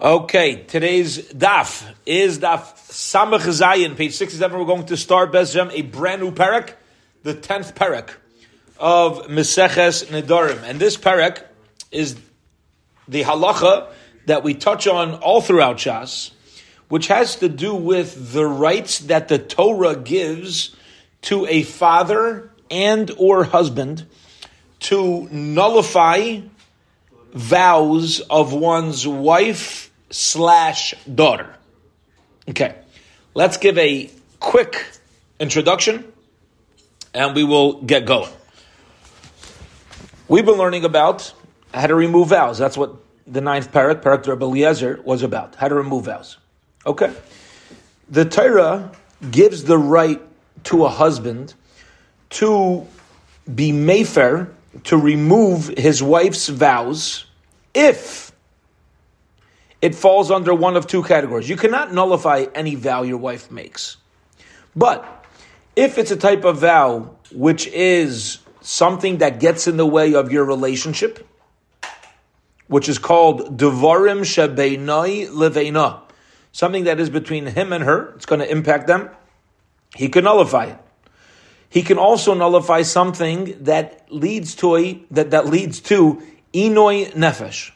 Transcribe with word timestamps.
Okay, 0.00 0.64
today's 0.64 1.18
daf 1.32 1.92
is 2.06 2.38
daf 2.38 2.74
Samach 2.88 3.40
Zayin, 3.40 3.96
page 3.96 4.14
67. 4.14 4.58
We're 4.58 4.64
going 4.64 4.86
to 4.86 4.96
start 4.96 5.30
Bezem, 5.30 5.70
a 5.72 5.82
brand 5.82 6.22
new 6.22 6.30
parak, 6.30 6.72
the 7.22 7.34
10th 7.34 7.74
parak 7.74 8.14
of 8.78 9.26
Meseches 9.26 10.06
Nedarim. 10.06 10.62
And 10.62 10.80
this 10.80 10.96
parak 10.96 11.44
is 11.90 12.16
the 13.06 13.24
halacha 13.24 13.88
that 14.24 14.42
we 14.42 14.54
touch 14.54 14.86
on 14.86 15.16
all 15.16 15.42
throughout 15.42 15.76
Shas, 15.76 16.30
which 16.88 17.08
has 17.08 17.36
to 17.36 17.48
do 17.50 17.74
with 17.74 18.32
the 18.32 18.46
rights 18.46 19.00
that 19.00 19.28
the 19.28 19.38
Torah 19.38 19.96
gives 19.96 20.74
to 21.22 21.46
a 21.46 21.62
father 21.62 22.50
and 22.70 23.10
or 23.18 23.44
husband 23.44 24.06
to 24.80 25.28
nullify 25.30 26.40
vows 27.34 28.20
of 28.20 28.52
one's 28.52 29.06
wife 29.06 29.92
slash 30.10 30.94
daughter. 31.12 31.54
Okay, 32.48 32.74
let's 33.34 33.56
give 33.56 33.76
a 33.76 34.10
quick 34.40 34.86
introduction 35.38 36.04
and 37.12 37.34
we 37.34 37.44
will 37.44 37.82
get 37.82 38.06
going. 38.06 38.30
We've 40.28 40.46
been 40.46 40.56
learning 40.56 40.84
about 40.84 41.34
how 41.72 41.86
to 41.86 41.94
remove 41.94 42.28
vows. 42.28 42.58
That's 42.58 42.76
what 42.76 42.94
the 43.26 43.40
ninth 43.40 43.72
parak, 43.72 44.02
parak 44.02 44.26
Eliezer, 44.26 45.00
was 45.04 45.22
about. 45.22 45.54
How 45.56 45.68
to 45.68 45.74
remove 45.74 46.06
vows. 46.06 46.38
Okay. 46.86 47.12
The 48.08 48.24
Torah 48.24 48.92
gives 49.30 49.64
the 49.64 49.78
right 49.78 50.20
to 50.64 50.84
a 50.84 50.88
husband 50.88 51.54
to 52.30 52.86
be 53.52 53.72
mayfair, 53.72 54.50
to 54.84 54.96
remove 54.96 55.68
his 55.68 56.02
wife's 56.02 56.48
vows, 56.48 57.26
if 57.72 58.32
it 59.84 59.94
falls 59.94 60.30
under 60.30 60.54
one 60.54 60.76
of 60.76 60.86
two 60.86 61.02
categories. 61.02 61.46
You 61.46 61.56
cannot 61.56 61.92
nullify 61.92 62.46
any 62.54 62.74
vow 62.74 63.02
your 63.02 63.18
wife 63.18 63.50
makes. 63.50 63.98
But 64.74 65.26
if 65.76 65.98
it's 65.98 66.10
a 66.10 66.16
type 66.16 66.44
of 66.44 66.58
vow 66.58 67.16
which 67.30 67.66
is 67.66 68.38
something 68.62 69.18
that 69.18 69.40
gets 69.40 69.66
in 69.66 69.76
the 69.76 69.86
way 69.86 70.14
of 70.14 70.32
your 70.32 70.44
relationship, 70.44 71.28
which 72.66 72.88
is 72.88 72.98
called 72.98 73.58
Devarim 73.58 74.20
Shebeinai 74.20 75.28
Leveina, 75.28 76.00
something 76.52 76.84
that 76.84 76.98
is 76.98 77.10
between 77.10 77.44
him 77.44 77.72
and 77.72 77.84
her, 77.84 78.14
it's 78.16 78.24
going 78.24 78.40
to 78.40 78.50
impact 78.50 78.86
them, 78.86 79.10
he 79.94 80.08
can 80.08 80.24
nullify 80.24 80.64
it. 80.64 80.78
He 81.74 81.82
can 81.82 81.98
also 81.98 82.34
nullify 82.34 82.82
something 82.82 83.64
that 83.64 84.06
leads 84.08 84.54
to 84.56 84.76
a, 84.76 85.02
that, 85.10 85.32
that 85.32 85.46
leads 85.46 85.80
to 85.80 86.22
Inoi 86.52 87.12
Nefesh. 87.14 87.72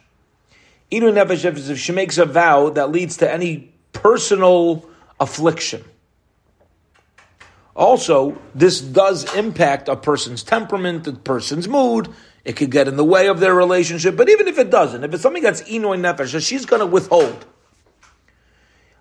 Inoi 0.92 1.12
Nefesh 1.12 1.56
is 1.56 1.68
if 1.68 1.80
she 1.80 1.90
makes 1.90 2.16
a 2.16 2.24
vow 2.24 2.70
that 2.70 2.92
leads 2.92 3.16
to 3.16 3.28
any 3.28 3.72
personal 3.92 4.88
affliction. 5.18 5.82
Also, 7.74 8.38
this 8.55 8.80
does 8.80 9.34
impact 9.34 9.88
a 9.88 9.96
person's 9.96 10.44
temperament, 10.44 11.08
a 11.08 11.14
person's 11.14 11.66
mood. 11.66 12.08
It 12.44 12.52
could 12.52 12.70
get 12.70 12.86
in 12.86 12.96
the 12.96 13.05
way 13.05 13.27
of 13.27 13.40
their 13.40 13.52
relationship. 13.52 14.16
But 14.16 14.28
even 14.28 14.46
if 14.46 14.60
it 14.60 14.70
doesn't, 14.70 15.02
if 15.02 15.12
it's 15.12 15.24
something 15.24 15.42
that's 15.42 15.62
Inoi 15.62 15.98
Nefesh, 15.98 16.40
she's 16.46 16.66
going 16.66 16.80
to 16.80 16.86
withhold. 16.86 17.44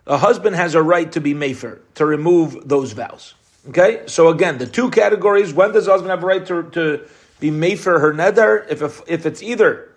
A 0.08 0.18
husband 0.18 0.56
has 0.56 0.74
a 0.74 0.82
right 0.82 1.12
to 1.12 1.22
be 1.22 1.36
Mayfair, 1.36 1.82
to 1.94 2.04
remove 2.04 2.68
those 2.68 2.94
vows. 2.94 3.36
Okay? 3.70 4.04
So 4.08 4.30
again, 4.30 4.58
the 4.58 4.68
two 4.68 4.90
categories, 4.90 5.54
when 5.54 5.72
does 5.72 5.88
husband 5.88 6.12
have 6.12 6.24
a 6.24 6.26
right 6.26 6.46
to, 6.46 6.64
to 6.72 7.08
be 7.40 7.52
made 7.52 7.80
for 7.80 8.00
her 8.00 8.14
neder? 8.14 8.66
If, 8.70 8.82
if, 8.82 9.02
if 9.08 9.26
it's 9.26 9.44
either 9.44 9.94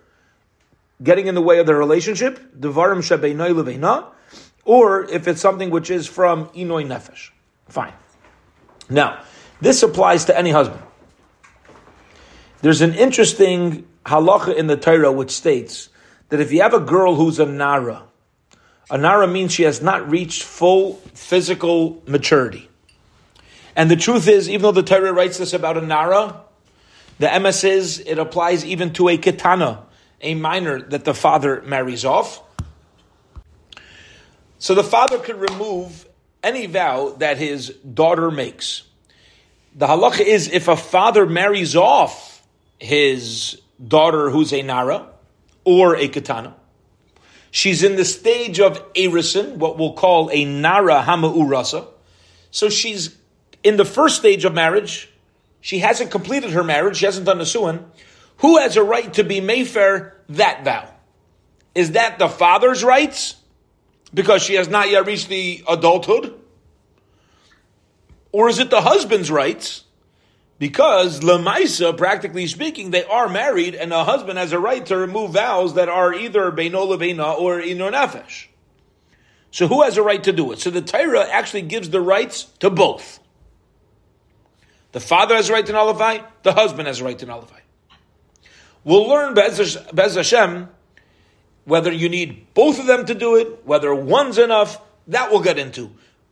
getting 1.01 1.27
in 1.27 1.35
the 1.35 1.41
way 1.41 1.59
of 1.59 1.65
the 1.65 1.75
relationship, 1.75 2.39
Devarim 2.59 2.99
Shabeinoi 2.99 3.53
Leveina, 3.53 4.07
or 4.65 5.09
if 5.09 5.27
it's 5.27 5.41
something 5.41 5.69
which 5.69 5.89
is 5.89 6.07
from 6.07 6.47
Inoi 6.49 6.85
Nefesh. 6.85 7.31
Fine. 7.67 7.93
Now, 8.89 9.23
this 9.61 9.81
applies 9.83 10.25
to 10.25 10.37
any 10.37 10.51
husband. 10.51 10.81
There's 12.61 12.81
an 12.81 12.93
interesting 12.93 13.87
halacha 14.05 14.55
in 14.55 14.67
the 14.67 14.77
Torah 14.77 15.11
which 15.11 15.31
states 15.31 15.89
that 16.29 16.39
if 16.39 16.51
you 16.51 16.61
have 16.61 16.73
a 16.73 16.79
girl 16.79 17.15
who's 17.15 17.39
a 17.39 17.45
nara, 17.45 18.03
a 18.89 18.97
nara 18.97 19.27
means 19.27 19.53
she 19.53 19.63
has 19.63 19.81
not 19.81 20.09
reached 20.09 20.43
full 20.43 20.95
physical 21.13 22.03
maturity. 22.05 22.69
And 23.75 23.89
the 23.89 23.95
truth 23.95 24.27
is, 24.27 24.49
even 24.49 24.63
though 24.63 24.71
the 24.71 24.83
Torah 24.83 25.13
writes 25.13 25.37
this 25.37 25.53
about 25.53 25.77
a 25.77 25.81
nara, 25.81 26.41
the 27.19 27.39
MS 27.39 27.63
is 27.63 27.99
it 27.99 28.17
applies 28.17 28.65
even 28.65 28.93
to 28.93 29.09
a 29.09 29.17
ketana, 29.17 29.83
a 30.21 30.35
minor 30.35 30.81
that 30.81 31.05
the 31.05 31.13
father 31.13 31.61
marries 31.61 32.03
off. 32.03 32.41
So 34.59 34.75
the 34.75 34.83
father 34.83 35.17
could 35.17 35.37
remove 35.37 36.07
any 36.43 36.65
vow 36.65 37.15
that 37.17 37.37
his 37.37 37.69
daughter 37.69 38.31
makes. 38.31 38.83
The 39.75 39.87
halacha 39.87 40.21
is 40.21 40.49
if 40.51 40.67
a 40.67 40.75
father 40.75 41.25
marries 41.25 41.75
off 41.75 42.45
his 42.79 43.61
daughter 43.85 44.29
who's 44.29 44.51
a 44.53 44.61
nara 44.61 45.07
or 45.63 45.95
a 45.95 46.07
katana, 46.07 46.55
she's 47.51 47.83
in 47.83 47.95
the 47.95 48.05
stage 48.05 48.59
of 48.59 48.93
erison, 48.93 49.55
what 49.55 49.77
we'll 49.77 49.93
call 49.93 50.29
a 50.31 50.43
nara 50.45 51.03
hamaurasa. 51.05 51.87
So 52.51 52.69
she's 52.69 53.15
in 53.63 53.77
the 53.77 53.85
first 53.85 54.17
stage 54.17 54.45
of 54.45 54.53
marriage. 54.53 55.09
She 55.61 55.79
hasn't 55.79 56.11
completed 56.11 56.51
her 56.51 56.63
marriage. 56.63 56.97
She 56.97 57.05
hasn't 57.05 57.25
done 57.25 57.37
the 57.37 57.45
suin. 57.45 57.85
Who 58.37 58.57
has 58.57 58.75
a 58.77 58.83
right 58.83 59.13
to 59.13 59.23
be 59.23 59.41
mayfair 59.41 60.17
that 60.29 60.65
vow? 60.65 60.91
Is 61.75 61.91
that 61.91 62.19
the 62.19 62.27
father's 62.27 62.83
rights? 62.83 63.35
Because 64.13 64.41
she 64.41 64.55
has 64.55 64.67
not 64.67 64.89
yet 64.89 65.05
reached 65.05 65.29
the 65.29 65.63
adulthood? 65.67 66.33
Or 68.31 68.49
is 68.49 68.59
it 68.59 68.69
the 68.69 68.81
husband's 68.81 69.29
rights? 69.29 69.83
Because 70.57 71.21
Lamaisa, 71.21 71.97
practically 71.97 72.45
speaking, 72.47 72.91
they 72.91 73.03
are 73.03 73.27
married, 73.27 73.73
and 73.73 73.91
a 73.91 74.03
husband 74.03 74.37
has 74.37 74.53
a 74.53 74.59
right 74.59 74.85
to 74.85 74.97
remove 74.97 75.31
vows 75.31 75.73
that 75.73 75.89
are 75.89 76.13
either 76.13 76.51
Beino 76.51 76.87
Levena 76.87 77.37
or 77.37 77.59
Inor 77.59 77.91
Nefesh. 77.91 78.47
So 79.49 79.67
who 79.67 79.81
has 79.81 79.97
a 79.97 80.03
right 80.03 80.23
to 80.23 80.31
do 80.31 80.51
it? 80.51 80.59
So 80.59 80.69
the 80.69 80.81
Torah 80.81 81.27
actually 81.27 81.63
gives 81.63 81.89
the 81.89 81.99
rights 81.99 82.43
to 82.59 82.69
both. 82.69 83.19
The 84.91 84.99
father 84.99 85.35
has 85.35 85.49
a 85.49 85.53
right 85.53 85.65
to 85.65 85.71
nullify, 85.71 86.19
the 86.43 86.53
husband 86.53 86.87
has 86.87 86.99
a 86.99 87.05
right 87.05 87.17
to 87.19 87.25
nullify. 87.25 87.59
We'll 88.83 89.07
learn 89.07 89.33
Bez 89.33 90.15
Hashem 90.15 90.69
whether 91.65 91.91
you 91.91 92.09
need 92.09 92.53
both 92.53 92.79
of 92.79 92.87
them 92.87 93.05
to 93.05 93.13
do 93.13 93.35
it, 93.35 93.65
whether 93.65 93.93
one's 93.93 94.37
enough, 94.37 94.81
that 95.07 95.31
we'll 95.31 95.41
get 95.41 95.57
into. 95.57 95.91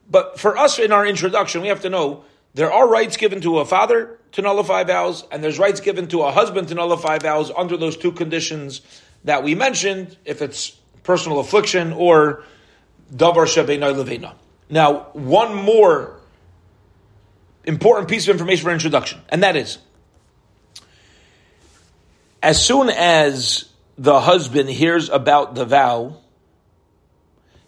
But 0.10 0.40
for 0.40 0.58
us 0.58 0.80
in 0.80 0.92
our 0.92 1.06
introduction, 1.06 1.62
we 1.62 1.68
have 1.68 1.82
to 1.82 1.90
know 1.90 2.24
there 2.56 2.72
are 2.72 2.88
rights 2.88 3.18
given 3.18 3.42
to 3.42 3.60
a 3.60 3.66
father 3.66 4.18
to 4.32 4.42
nullify 4.42 4.84
vows, 4.84 5.24
and 5.32 5.44
there's 5.44 5.60
rights 5.60 5.82
given 5.82 6.08
to 6.08 6.24
a 6.24 6.32
husband 6.32 6.68
to 6.70 6.76
nullify 6.76 7.20
vows 7.20 7.52
under 7.56 7.78
those 7.78 7.96
two 7.96 8.12
conditions 8.12 8.82
that 9.24 9.44
we 9.44 9.54
mentioned, 9.54 10.18
if 10.26 10.42
it's 10.42 10.72
personal 11.04 11.40
affliction 11.40 11.94
or 11.94 12.44
davar 13.14 13.46
shebeina 13.46 13.94
levena. 13.94 14.34
Now, 14.70 15.08
one 15.14 15.56
more 15.56 16.19
important 17.64 18.10
piece 18.10 18.28
of 18.28 18.34
information 18.34 18.66
for 18.66 18.72
introduction, 18.72 19.22
and 19.30 19.44
that 19.44 19.56
is, 19.56 19.78
as 22.42 22.64
soon 22.64 22.90
as 22.90 23.66
the 23.98 24.20
husband 24.20 24.70
hears 24.70 25.10
about 25.10 25.56
the 25.56 25.66
vow, 25.66 26.18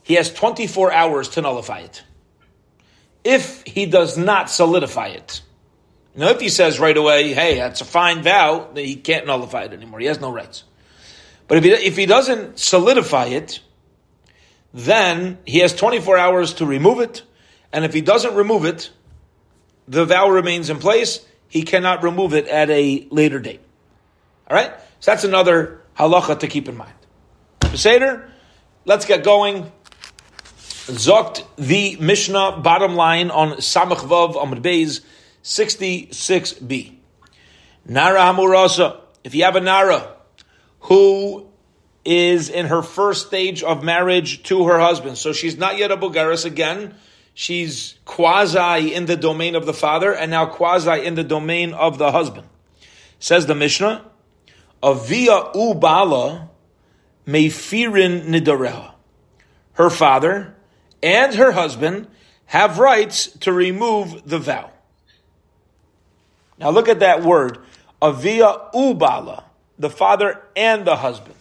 he 0.03 0.15
has 0.15 0.33
24 0.33 0.91
hours 0.91 1.29
to 1.29 1.41
nullify 1.41 1.79
it 1.79 2.03
if 3.23 3.63
he 3.65 3.85
does 3.85 4.17
not 4.17 4.49
solidify 4.49 5.09
it. 5.09 5.41
Now, 6.15 6.29
if 6.29 6.41
he 6.41 6.49
says 6.49 6.79
right 6.79 6.95
away, 6.95 7.33
hey, 7.33 7.55
that's 7.55 7.81
a 7.81 7.85
fine 7.85 8.21
vow, 8.21 8.69
then 8.73 8.85
he 8.85 8.95
can't 8.95 9.25
nullify 9.25 9.63
it 9.63 9.73
anymore. 9.73 9.99
He 9.99 10.07
has 10.07 10.19
no 10.19 10.31
rights. 10.31 10.63
But 11.47 11.59
if 11.59 11.63
he, 11.63 11.71
if 11.71 11.97
he 11.97 12.05
doesn't 12.05 12.59
solidify 12.59 13.27
it, 13.27 13.61
then 14.73 15.37
he 15.45 15.59
has 15.59 15.73
24 15.73 16.17
hours 16.17 16.55
to 16.55 16.65
remove 16.65 16.99
it. 16.99 17.23
And 17.71 17.85
if 17.85 17.93
he 17.93 18.01
doesn't 18.01 18.35
remove 18.35 18.65
it, 18.65 18.89
the 19.91 20.05
vow 20.05 20.29
remains 20.29 20.69
in 20.69 20.79
place. 20.79 21.19
He 21.49 21.63
cannot 21.63 22.01
remove 22.01 22.33
it 22.33 22.47
at 22.47 22.69
a 22.69 23.05
later 23.11 23.39
date. 23.39 23.59
All 24.49 24.55
right? 24.55 24.71
So 25.01 25.11
that's 25.11 25.25
another 25.25 25.81
halacha 25.99 26.39
to 26.39 26.47
keep 26.47 26.69
in 26.69 26.77
mind. 26.77 26.93
Seder, 27.73 28.29
let's 28.85 29.03
get 29.03 29.25
going. 29.25 29.69
Zokt 30.87 31.43
the 31.57 31.97
Mishnah 31.97 32.61
bottom 32.63 32.95
line 32.95 33.31
on 33.31 33.57
Samach 33.57 33.97
Vav 33.97 34.35
Amud 34.35 34.61
Beis 34.61 35.01
66b. 35.43 36.95
Nara 37.85 38.21
Hamurasa. 38.21 38.97
If 39.25 39.35
you 39.35 39.43
have 39.43 39.57
a 39.57 39.61
Nara 39.61 40.15
who 40.81 41.47
is 42.05 42.47
in 42.47 42.67
her 42.67 42.81
first 42.81 43.27
stage 43.27 43.61
of 43.61 43.83
marriage 43.83 44.43
to 44.43 44.67
her 44.67 44.79
husband, 44.79 45.17
so 45.17 45.33
she's 45.33 45.57
not 45.57 45.77
yet 45.77 45.91
a 45.91 45.97
Bulgaris 45.97 46.45
again, 46.45 46.95
she's 47.33 47.95
quasi 48.05 48.93
in 48.93 49.05
the 49.05 49.15
domain 49.15 49.55
of 49.55 49.65
the 49.65 49.73
father 49.73 50.13
and 50.13 50.31
now 50.31 50.45
quasi 50.45 51.05
in 51.05 51.15
the 51.15 51.23
domain 51.23 51.73
of 51.73 51.97
the 51.97 52.11
husband. 52.11 52.47
Says 53.19 53.45
the 53.45 53.55
Mishnah, 53.55 54.05
Avia 54.81 55.51
Ubala 55.53 56.49
Meifirin 57.27 58.25
Nidareha. 58.25 58.93
Her 59.73 59.89
father 59.89 60.55
and 61.01 61.33
her 61.35 61.51
husband 61.51 62.07
have 62.45 62.79
rights 62.79 63.27
to 63.39 63.53
remove 63.53 64.27
the 64.27 64.39
vow. 64.39 64.71
Now 66.57 66.69
look 66.69 66.89
at 66.89 66.99
that 66.99 67.23
word, 67.23 67.59
avia 68.01 68.55
ubala, 68.73 69.43
the 69.79 69.89
father 69.89 70.41
and 70.55 70.85
the 70.85 70.97
husband. 70.97 71.35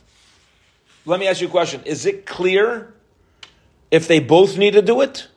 Let 1.05 1.21
me 1.21 1.27
ask 1.27 1.41
you 1.41 1.49
a 1.49 1.51
question. 1.51 1.83
Is 1.85 2.07
it 2.07 2.27
clear 2.27 2.95
if 3.91 4.07
they 4.07 4.21
both 4.21 4.57
need 4.57 4.75
to 4.75 4.83
do 4.83 5.01
it? 5.01 5.29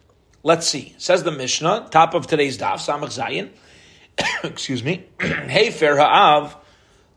Let's 0.45 0.67
see. 0.67 0.93
Says 0.97 1.23
the 1.23 1.31
Mishnah, 1.31 1.87
top 1.89 2.13
of 2.13 2.27
today's 2.27 2.57
daf, 2.57 2.73
Samach 2.73 3.17
Zayin. 3.17 3.49
Excuse 4.43 4.83
me. 4.83 5.05
hey, 5.21 5.71
Fer 5.71 5.95
Ha'av. 5.95 6.57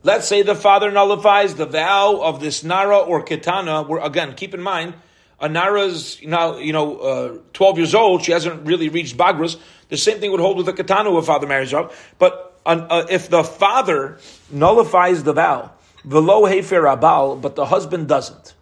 Let's 0.04 0.28
say 0.28 0.42
the 0.42 0.54
father 0.54 0.92
nullifies 0.92 1.56
the 1.56 1.66
vow 1.66 2.20
of 2.22 2.38
this 2.38 2.62
Nara 2.62 2.98
or 2.98 3.24
Ketana. 3.24 3.88
Where, 3.88 4.00
again, 4.00 4.34
keep 4.36 4.54
in 4.54 4.62
mind, 4.62 4.94
a 5.40 5.48
Nara's 5.48 6.20
now, 6.22 6.58
you 6.58 6.72
know, 6.72 6.98
uh, 6.98 7.38
12 7.52 7.78
years 7.78 7.94
old. 7.96 8.22
She 8.22 8.30
hasn't 8.30 8.64
really 8.64 8.90
reached 8.90 9.16
Bagras. 9.16 9.58
The 9.88 9.96
same 9.96 10.20
thing 10.20 10.30
would 10.30 10.38
hold 10.38 10.58
with 10.58 10.68
a 10.68 10.72
Ketana 10.72 11.06
who 11.06 11.16
a 11.16 11.22
father 11.22 11.48
marries 11.48 11.72
her. 11.72 11.90
But 12.20 12.60
uh, 12.64 13.06
if 13.10 13.28
the 13.28 13.42
father 13.42 14.20
nullifies 14.52 15.24
the 15.24 15.32
vow, 15.32 15.72
velo 16.04 16.44
hefer 16.44 16.96
abal, 16.96 17.40
but 17.40 17.56
the 17.56 17.66
husband 17.66 18.06
doesn't, 18.06 18.54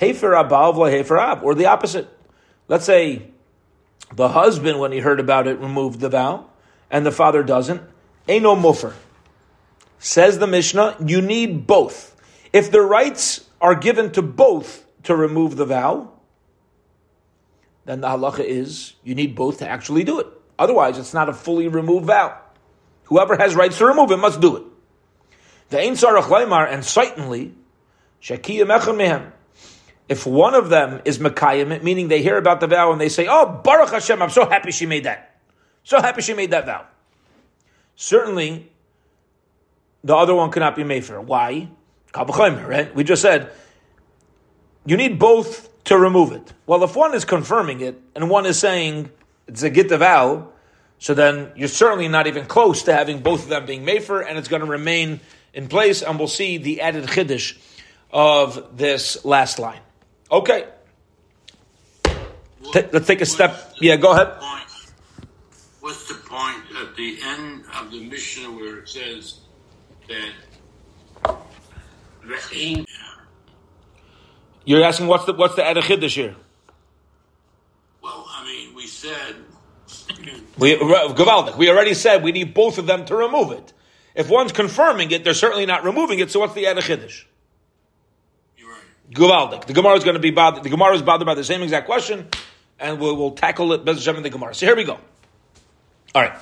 hefer 0.00 0.32
abal 0.42 0.74
v'lo 0.74 0.90
hefer 0.90 1.20
ab, 1.20 1.42
or 1.42 1.54
the 1.54 1.66
opposite. 1.66 2.08
Let's 2.66 2.86
say 2.86 3.33
the 4.16 4.28
husband, 4.28 4.78
when 4.78 4.92
he 4.92 5.00
heard 5.00 5.20
about 5.20 5.46
it, 5.46 5.58
removed 5.58 6.00
the 6.00 6.08
vow, 6.08 6.46
and 6.90 7.04
the 7.04 7.12
father 7.12 7.42
doesn't. 7.42 7.82
Eno 8.28 8.54
mufer. 8.54 8.94
Says 9.98 10.38
the 10.38 10.46
Mishnah, 10.46 10.96
you 11.04 11.20
need 11.20 11.66
both. 11.66 12.14
If 12.52 12.70
the 12.70 12.80
rights 12.80 13.48
are 13.60 13.74
given 13.74 14.12
to 14.12 14.22
both 14.22 14.86
to 15.04 15.16
remove 15.16 15.56
the 15.56 15.64
vow, 15.64 16.12
then 17.84 18.00
the 18.00 18.08
halacha 18.08 18.44
is 18.44 18.94
you 19.02 19.14
need 19.14 19.34
both 19.34 19.58
to 19.58 19.68
actually 19.68 20.04
do 20.04 20.20
it. 20.20 20.26
Otherwise, 20.58 20.98
it's 20.98 21.14
not 21.14 21.28
a 21.28 21.32
fully 21.32 21.68
removed 21.68 22.06
vow. 22.06 22.38
Whoever 23.04 23.36
has 23.36 23.54
rights 23.54 23.78
to 23.78 23.86
remove 23.86 24.10
it 24.10 24.18
must 24.18 24.40
do 24.40 24.56
it. 24.56 24.62
The 25.70 25.80
Ein 25.80 25.92
Sarach 25.94 26.24
Leimar, 26.24 26.70
and 26.70 26.84
certainly, 26.84 27.54
Shekiyah 28.22 28.66
Mechem 28.66 28.96
Mehem. 28.96 29.32
If 30.08 30.26
one 30.26 30.54
of 30.54 30.68
them 30.68 31.00
is 31.04 31.18
Mekayim, 31.18 31.82
meaning 31.82 32.08
they 32.08 32.22
hear 32.22 32.36
about 32.36 32.60
the 32.60 32.66
vow 32.66 32.92
and 32.92 33.00
they 33.00 33.08
say, 33.08 33.26
Oh, 33.28 33.60
Baruch 33.64 33.90
Hashem, 33.90 34.20
I'm 34.20 34.30
so 34.30 34.48
happy 34.48 34.70
she 34.70 34.86
made 34.86 35.04
that. 35.04 35.40
So 35.82 36.00
happy 36.00 36.22
she 36.22 36.34
made 36.34 36.50
that 36.50 36.66
vow. 36.66 36.86
Certainly, 37.96 38.70
the 40.02 40.14
other 40.14 40.34
one 40.34 40.50
cannot 40.50 40.76
be 40.76 40.84
made. 40.84 41.08
Why? 41.08 41.68
Right? 42.14 42.94
We 42.94 43.04
just 43.04 43.22
said, 43.22 43.50
you 44.86 44.96
need 44.96 45.18
both 45.18 45.68
to 45.84 45.98
remove 45.98 46.32
it. 46.32 46.52
Well, 46.66 46.84
if 46.84 46.94
one 46.94 47.14
is 47.14 47.24
confirming 47.24 47.80
it 47.80 48.00
and 48.14 48.28
one 48.28 48.46
is 48.46 48.58
saying 48.58 49.10
it's 49.46 49.62
a 49.62 49.70
get 49.70 49.88
the 49.88 49.98
vow, 49.98 50.48
so 50.98 51.14
then 51.14 51.52
you're 51.56 51.68
certainly 51.68 52.08
not 52.08 52.26
even 52.26 52.46
close 52.46 52.82
to 52.84 52.94
having 52.94 53.20
both 53.20 53.44
of 53.44 53.48
them 53.48 53.66
being 53.66 53.84
Mefer, 53.84 54.24
and 54.26 54.38
it's 54.38 54.48
going 54.48 54.60
to 54.60 54.68
remain 54.68 55.20
in 55.52 55.68
place, 55.68 56.02
and 56.02 56.18
we'll 56.18 56.28
see 56.28 56.58
the 56.58 56.80
added 56.80 57.04
Chiddush 57.04 57.56
of 58.10 58.76
this 58.76 59.24
last 59.24 59.58
line. 59.58 59.80
Okay. 60.34 60.66
T- 62.02 62.88
let's 62.92 63.06
take 63.06 63.20
a 63.20 63.26
step. 63.26 63.72
Yeah, 63.80 63.94
go 63.94 64.10
ahead. 64.10 64.34
What's 65.80 66.08
the 66.08 66.14
point 66.14 66.58
at 66.82 66.96
the 66.96 67.18
end 67.22 67.62
of 67.78 67.92
the 67.92 68.02
mission 68.08 68.56
where 68.56 68.78
it 68.78 68.88
says 68.88 69.38
that 70.08 70.32
You're 74.64 74.82
asking 74.82 75.06
what's 75.06 75.24
the 75.24 75.34
what's 75.34 75.54
the 75.54 75.64
added 75.64 75.84
Chiddush 75.84 76.14
here? 76.14 76.34
Well, 78.02 78.26
I 78.28 78.44
mean, 78.44 78.74
we 78.74 78.88
said 78.88 79.36
we, 80.58 80.74
Gavaldik, 80.74 81.56
we 81.56 81.70
already 81.70 81.94
said 81.94 82.24
we 82.24 82.32
need 82.32 82.54
both 82.54 82.78
of 82.78 82.86
them 82.86 83.04
to 83.04 83.14
remove 83.14 83.52
it. 83.52 83.72
If 84.16 84.28
one's 84.28 84.50
confirming 84.50 85.12
it, 85.12 85.22
they're 85.22 85.32
certainly 85.32 85.66
not 85.66 85.84
removing 85.84 86.18
it, 86.18 86.32
so 86.32 86.40
what's 86.40 86.54
the 86.54 86.64
Edach 86.64 87.26
Gavaldik. 89.10 89.66
The 89.66 89.72
Gemara 89.72 89.94
is 89.94 90.04
going 90.04 90.14
to 90.14 90.20
be 90.20 90.30
bothered, 90.30 90.62
the 90.62 90.70
Gemara 90.70 90.94
is 90.94 91.02
bothered 91.02 91.26
by 91.26 91.34
the 91.34 91.44
same 91.44 91.62
exact 91.62 91.86
question, 91.86 92.28
and 92.78 92.98
we'll, 92.98 93.16
we'll 93.16 93.32
tackle 93.32 93.72
it 93.72 93.84
Bez 93.84 94.06
in 94.06 94.22
the 94.22 94.30
Gemara. 94.30 94.54
So 94.54 94.66
here 94.66 94.76
we 94.76 94.84
go. 94.84 94.98
All 96.14 96.22
right. 96.22 96.38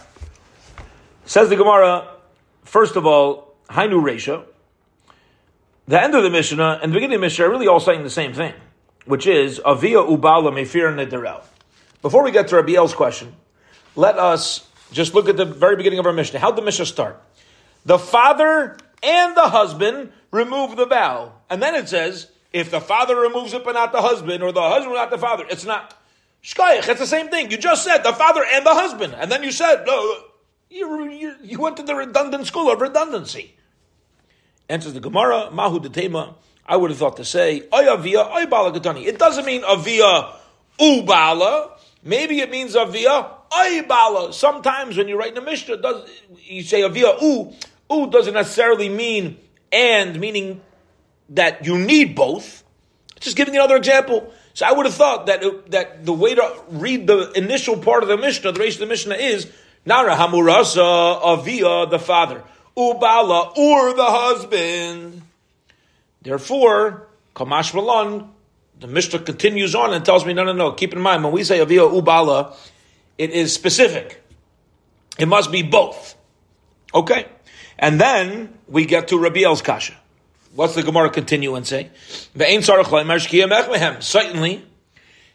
Says 1.24 1.48
the 1.48 1.56
Gemara, 1.56 2.08
first 2.64 2.96
of 2.96 3.06
all, 3.06 3.54
Hainu 3.68 4.02
Resha. 4.02 4.44
The 5.88 6.00
end 6.00 6.14
of 6.14 6.22
the 6.22 6.30
Mishnah 6.30 6.80
and 6.82 6.92
the 6.92 6.94
beginning 6.94 7.16
of 7.16 7.20
the 7.20 7.26
Mishnah 7.26 7.46
are 7.46 7.50
really 7.50 7.66
all 7.66 7.80
saying 7.80 8.02
the 8.02 8.10
same 8.10 8.32
thing, 8.32 8.54
which 9.06 9.26
is 9.26 9.60
Avia 9.64 9.98
Ubala 9.98 10.52
Mefir 10.52 10.94
Nederel. 10.94 11.42
Before 12.02 12.22
we 12.22 12.30
get 12.30 12.48
to 12.48 12.56
Rabbi 12.56 12.74
El's 12.74 12.94
question, 12.94 13.34
let 13.96 14.18
us 14.18 14.66
just 14.92 15.14
look 15.14 15.28
at 15.28 15.36
the 15.36 15.44
very 15.44 15.76
beginning 15.76 15.98
of 15.98 16.06
our 16.06 16.12
Mishnah. 16.12 16.38
How 16.38 16.50
did 16.50 16.58
the 16.58 16.64
Mishnah 16.64 16.86
start? 16.86 17.22
The 17.84 17.98
father 17.98 18.76
and 19.02 19.36
the 19.36 19.48
husband 19.48 20.12
remove 20.30 20.76
the 20.76 20.86
vow. 20.86 21.34
And 21.50 21.62
then 21.62 21.74
it 21.74 21.88
says, 21.88 22.30
if 22.52 22.70
the 22.70 22.80
father 22.80 23.16
removes 23.16 23.52
it 23.52 23.64
but 23.64 23.72
not 23.72 23.92
the 23.92 24.02
husband, 24.02 24.42
or 24.42 24.52
the 24.52 24.60
husband 24.60 24.94
not 24.94 25.10
the 25.10 25.18
father, 25.18 25.44
it's 25.48 25.64
not. 25.64 25.98
Shkayach, 26.42 26.88
it's 26.88 27.00
the 27.00 27.06
same 27.06 27.28
thing. 27.28 27.50
You 27.50 27.56
just 27.56 27.84
said 27.84 27.98
the 27.98 28.12
father 28.12 28.44
and 28.52 28.66
the 28.66 28.74
husband. 28.74 29.14
And 29.16 29.30
then 29.30 29.44
you 29.44 29.52
said, 29.52 29.84
no, 29.86 30.16
you, 30.70 31.10
you, 31.10 31.34
you 31.42 31.60
went 31.60 31.76
to 31.76 31.82
the 31.82 31.94
redundant 31.94 32.46
school 32.46 32.70
of 32.70 32.80
redundancy. 32.80 33.54
Enters 34.68 34.94
the 34.94 35.00
Gemara, 35.00 35.50
Mahu 35.52 35.80
Detema. 35.80 36.34
I 36.66 36.76
would 36.76 36.90
have 36.90 36.98
thought 36.98 37.16
to 37.18 37.24
say, 37.24 37.64
Oy 37.74 37.92
avia, 37.92 38.20
oy 38.20 38.46
bala 38.46 38.72
It 38.74 39.18
doesn't 39.18 39.44
mean 39.44 39.62
avia 39.64 40.32
ubala. 40.80 41.72
Maybe 42.02 42.40
it 42.40 42.50
means 42.50 42.74
avia 42.74 43.28
Aibala. 43.52 44.32
Sometimes 44.32 44.96
when 44.96 45.08
you 45.08 45.18
write 45.18 45.30
in 45.30 45.34
the 45.34 45.42
Mishnah, 45.42 45.76
does 45.78 46.08
you 46.44 46.62
say 46.62 46.82
avia 46.82 47.14
u? 47.20 47.52
U 47.90 48.06
doesn't 48.10 48.34
necessarily 48.34 48.88
mean 48.88 49.36
and, 49.70 50.18
meaning 50.18 50.60
that 51.34 51.66
you 51.66 51.78
need 51.78 52.14
both. 52.14 52.64
Just 53.20 53.36
giving 53.36 53.54
another 53.54 53.76
example. 53.76 54.32
So 54.54 54.66
I 54.66 54.72
would 54.72 54.86
have 54.86 54.94
thought 54.94 55.26
that 55.26 55.42
it, 55.42 55.70
that 55.70 56.04
the 56.04 56.12
way 56.12 56.34
to 56.34 56.62
read 56.70 57.06
the 57.06 57.32
initial 57.32 57.76
part 57.78 58.02
of 58.02 58.08
the 58.08 58.16
Mishnah, 58.16 58.52
the 58.52 58.60
rest 58.60 58.76
of 58.76 58.80
the 58.80 58.86
Mishnah 58.86 59.14
is 59.14 59.50
Nara 59.86 60.14
Hamurasa 60.14 61.22
Avia, 61.22 61.86
the 61.86 61.98
father, 61.98 62.42
Ubala, 62.76 63.56
or 63.56 63.94
the 63.94 64.04
husband. 64.04 65.22
Therefore, 66.20 67.08
Kamash 67.34 67.74
Malon, 67.74 68.30
the 68.78 68.86
Mishnah 68.86 69.20
continues 69.20 69.74
on 69.74 69.94
and 69.94 70.04
tells 70.04 70.26
me, 70.26 70.34
no, 70.34 70.44
no, 70.44 70.52
no, 70.52 70.72
keep 70.72 70.92
in 70.92 71.00
mind, 71.00 71.24
when 71.24 71.32
we 71.32 71.44
say 71.44 71.60
Avia 71.60 71.82
Ubala, 71.82 72.56
it 73.18 73.30
is 73.30 73.54
specific. 73.54 74.22
It 75.18 75.26
must 75.26 75.50
be 75.50 75.62
both. 75.62 76.14
Okay? 76.94 77.26
And 77.78 78.00
then 78.00 78.58
we 78.68 78.84
get 78.84 79.08
to 79.08 79.18
Rabbi 79.18 79.42
El's 79.42 79.62
Kasha. 79.62 79.94
What's 80.54 80.74
the 80.74 80.82
Gemara 80.82 81.10
continue 81.10 81.54
and 81.54 81.66
say? 81.66 81.90
Certainly, 84.00 84.64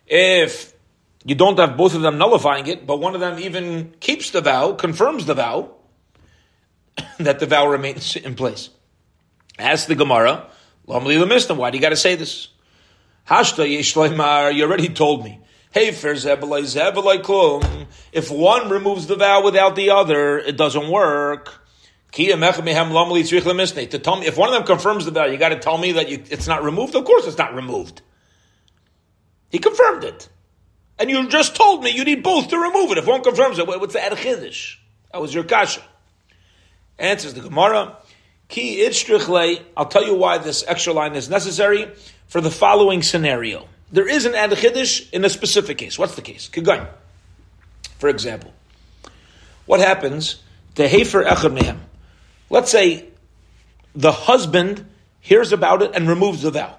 if 0.06 0.74
you 1.26 1.36
don't 1.36 1.58
have 1.58 1.76
both 1.76 1.96
of 1.96 2.02
them 2.02 2.18
nullifying 2.18 2.68
it, 2.68 2.86
but 2.86 3.00
one 3.00 3.16
of 3.16 3.22
them 3.22 3.40
even 3.40 3.94
keeps 4.00 4.32
the 4.32 4.42
vow, 4.42 4.74
confirms 4.74 5.26
the 5.26 5.34
vow, 5.34 5.72
that 7.20 7.40
the 7.40 7.46
vow 7.46 7.68
remains 7.68 8.16
in 8.16 8.36
place. 8.36 8.70
Ask 9.60 9.88
the 9.88 9.96
Gemara, 9.96 10.48
why 10.86 11.00
do 11.02 11.78
you 11.78 11.82
got 11.82 11.90
to 11.90 11.96
say 11.96 12.16
this? 12.16 12.50
Hashta 13.28 14.54
you 14.54 14.64
already 14.64 14.90
told 14.90 15.24
me. 15.24 15.40
Hey, 15.72 15.92
If 15.92 16.04
one 18.32 18.70
removes 18.70 19.08
the 19.08 19.16
vow 19.16 19.44
without 19.44 19.76
the 19.76 19.90
other, 19.90 20.40
it 20.40 20.56
doesn't 20.56 20.90
work. 20.90 21.67
To 22.14 24.00
tell 24.00 24.16
me, 24.16 24.28
if 24.28 24.38
one 24.38 24.50
of 24.50 24.56
them 24.56 24.64
confirms 24.66 25.06
the 25.06 25.12
vow, 25.12 25.26
you 25.26 25.38
got 25.38 25.50
to 25.50 25.60
tell 25.60 25.78
me 25.78 25.94
that 25.94 26.10
you, 26.10 26.24
it's 26.30 26.48
not 26.48 26.64
removed. 26.64 26.96
Of 26.96 27.06
course, 27.06 27.28
it's 27.28 27.38
not 27.38 27.54
removed. 27.54 28.02
He 29.50 29.60
confirmed 29.60 30.04
it, 30.04 30.28
and 31.00 31.10
you 31.10 31.28
just 31.30 31.56
told 31.56 31.84
me 31.84 31.92
you 31.92 32.04
need 32.04 32.24
both 32.24 32.50
to 32.50 32.58
remove 32.58 32.92
it. 32.92 32.98
If 32.98 33.06
one 33.06 33.24
confirms 33.24 33.60
it, 33.60 33.68
what's 33.68 33.94
the 33.94 34.00
adchidish? 34.00 34.78
That 35.12 35.22
was 35.22 35.34
your 35.34 35.44
kasha. 35.44 35.82
Answers 37.00 37.34
the 37.34 37.42
Gemara. 37.42 37.98
Ki 38.50 38.90
I'll 39.76 39.86
tell 39.86 40.06
you 40.06 40.16
why 40.16 40.38
this 40.38 40.64
extra 40.68 40.94
line 40.94 41.16
is 41.16 41.30
necessary 41.30 41.92
for 42.28 42.42
the 42.42 42.52
following 42.52 43.04
scenario. 43.04 43.68
There 43.92 44.08
is 44.08 44.26
an 44.26 44.36
ad 44.36 44.52
chiddush 44.52 45.12
in 45.12 45.24
a 45.24 45.30
specific 45.30 45.78
case. 45.78 46.00
What's 46.00 46.16
the 46.16 46.22
case? 46.22 46.50
Kigain. 46.50 46.88
For 48.00 48.10
example, 48.10 48.54
what 49.66 49.80
happens 49.80 50.42
to 50.76 50.88
hefer 50.88 51.26
echad 51.26 51.58
mehem? 51.58 51.80
Let's 52.50 52.72
say 52.72 53.06
the 53.96 54.12
husband 54.12 54.86
hears 55.20 55.52
about 55.52 55.82
it 55.82 55.92
and 55.94 56.08
removes 56.08 56.42
the 56.42 56.52
vow. 56.52 56.78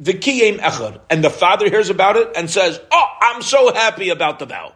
The 0.00 0.14
kiyem 0.14 0.58
echad, 0.58 1.00
and 1.10 1.22
the 1.22 1.30
father 1.30 1.68
hears 1.68 1.90
about 1.90 2.16
it 2.16 2.32
and 2.36 2.50
says, 2.50 2.80
"Oh, 2.90 3.06
I'm 3.20 3.42
so 3.42 3.72
happy 3.72 4.08
about 4.10 4.38
the 4.38 4.46
vow." 4.46 4.72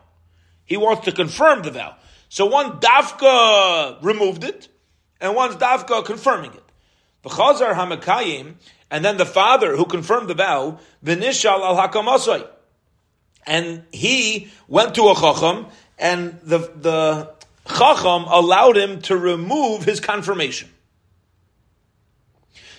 He 0.64 0.76
wants 0.76 1.04
to 1.06 1.12
confirm 1.12 1.62
the 1.62 1.70
vow. 1.70 1.96
So 2.28 2.46
one 2.46 2.78
dafka 2.78 4.02
removed 4.02 4.44
it, 4.44 4.68
and 5.20 5.34
one's 5.34 5.56
dafka 5.56 6.04
confirming 6.04 6.52
it. 6.52 6.64
The 7.22 7.30
chazar 7.30 7.74
hamakayim 7.74 8.54
and 8.90 9.04
then 9.04 9.16
the 9.16 9.26
father 9.26 9.76
who 9.76 9.84
confirmed 9.84 10.28
the 10.28 10.34
vow, 10.34 10.78
v'nishal 11.04 11.60
al 11.60 11.76
hakamasoi, 11.76 12.46
and 13.46 13.84
he 13.92 14.48
went 14.66 14.94
to 14.94 15.08
a 15.08 15.14
chacham, 15.14 15.66
and 15.98 16.38
the 16.42 16.58
the 16.58 17.34
chacham 17.68 18.24
allowed 18.24 18.76
him 18.76 19.00
to 19.02 19.16
remove 19.16 19.84
his 19.84 20.00
confirmation. 20.00 20.68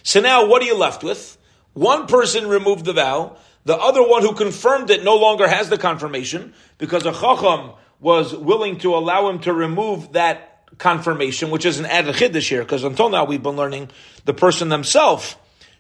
So 0.04 0.22
now, 0.22 0.48
what 0.48 0.62
are 0.62 0.66
you 0.66 0.78
left 0.78 1.04
with? 1.04 1.38
One 1.74 2.08
person 2.08 2.48
removed 2.48 2.86
the 2.86 2.94
vow. 2.94 3.38
The 3.66 3.78
other 3.78 4.02
one 4.02 4.24
who 4.24 4.34
confirmed 4.34 4.90
it 4.90 5.04
no 5.04 5.18
longer 5.18 5.48
has 5.48 5.70
the 5.70 5.78
confirmation 5.78 6.54
because 6.78 7.06
a 7.06 7.12
chacham 7.12 7.72
was 8.00 8.34
willing 8.34 8.80
to 8.80 8.96
allow 8.96 9.30
him 9.30 9.40
to 9.40 9.54
remove 9.54 10.14
that 10.14 10.68
confirmation, 10.78 11.52
which 11.52 11.66
is 11.66 11.80
an 11.80 11.86
added 11.86 12.16
chiddush 12.16 12.48
here, 12.48 12.64
because 12.64 12.84
until 12.84 13.10
now 13.10 13.26
we've 13.26 13.44
been 13.44 13.56
learning 13.56 13.90
the 14.26 14.34
person 14.34 14.70
themselves 14.70 15.36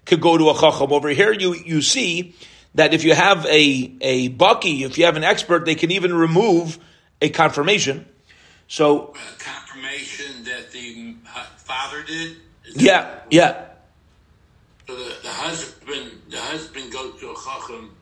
could 0.05 0.21
go 0.21 0.37
to 0.37 0.49
a 0.49 0.53
chacham. 0.53 0.91
Over 0.91 1.09
here, 1.09 1.31
you 1.31 1.55
you 1.55 1.81
see 1.81 2.35
that 2.75 2.93
if 2.93 3.03
you 3.03 3.13
have 3.13 3.45
a 3.45 3.91
a 4.01 4.27
bucky, 4.29 4.83
if 4.83 4.97
you 4.97 5.05
have 5.05 5.17
an 5.17 5.23
expert, 5.23 5.65
they 5.65 5.75
can 5.75 5.91
even 5.91 6.13
remove 6.13 6.77
a 7.21 7.29
confirmation. 7.29 8.05
So 8.69 9.13
confirmation 9.39 10.43
that 10.45 10.71
the 10.71 11.15
father 11.57 12.03
did. 12.03 12.37
Is 12.65 12.75
that- 12.75 12.81
yeah, 12.81 13.19
yeah, 13.31 13.65
So 14.87 14.95
the, 14.95 15.15
the 15.23 15.29
husband, 15.29 16.11
the 16.29 16.37
husband 16.39 16.91
goes 16.93 17.19
to 17.19 17.31
a 17.31 17.35
chacham, 17.35 17.95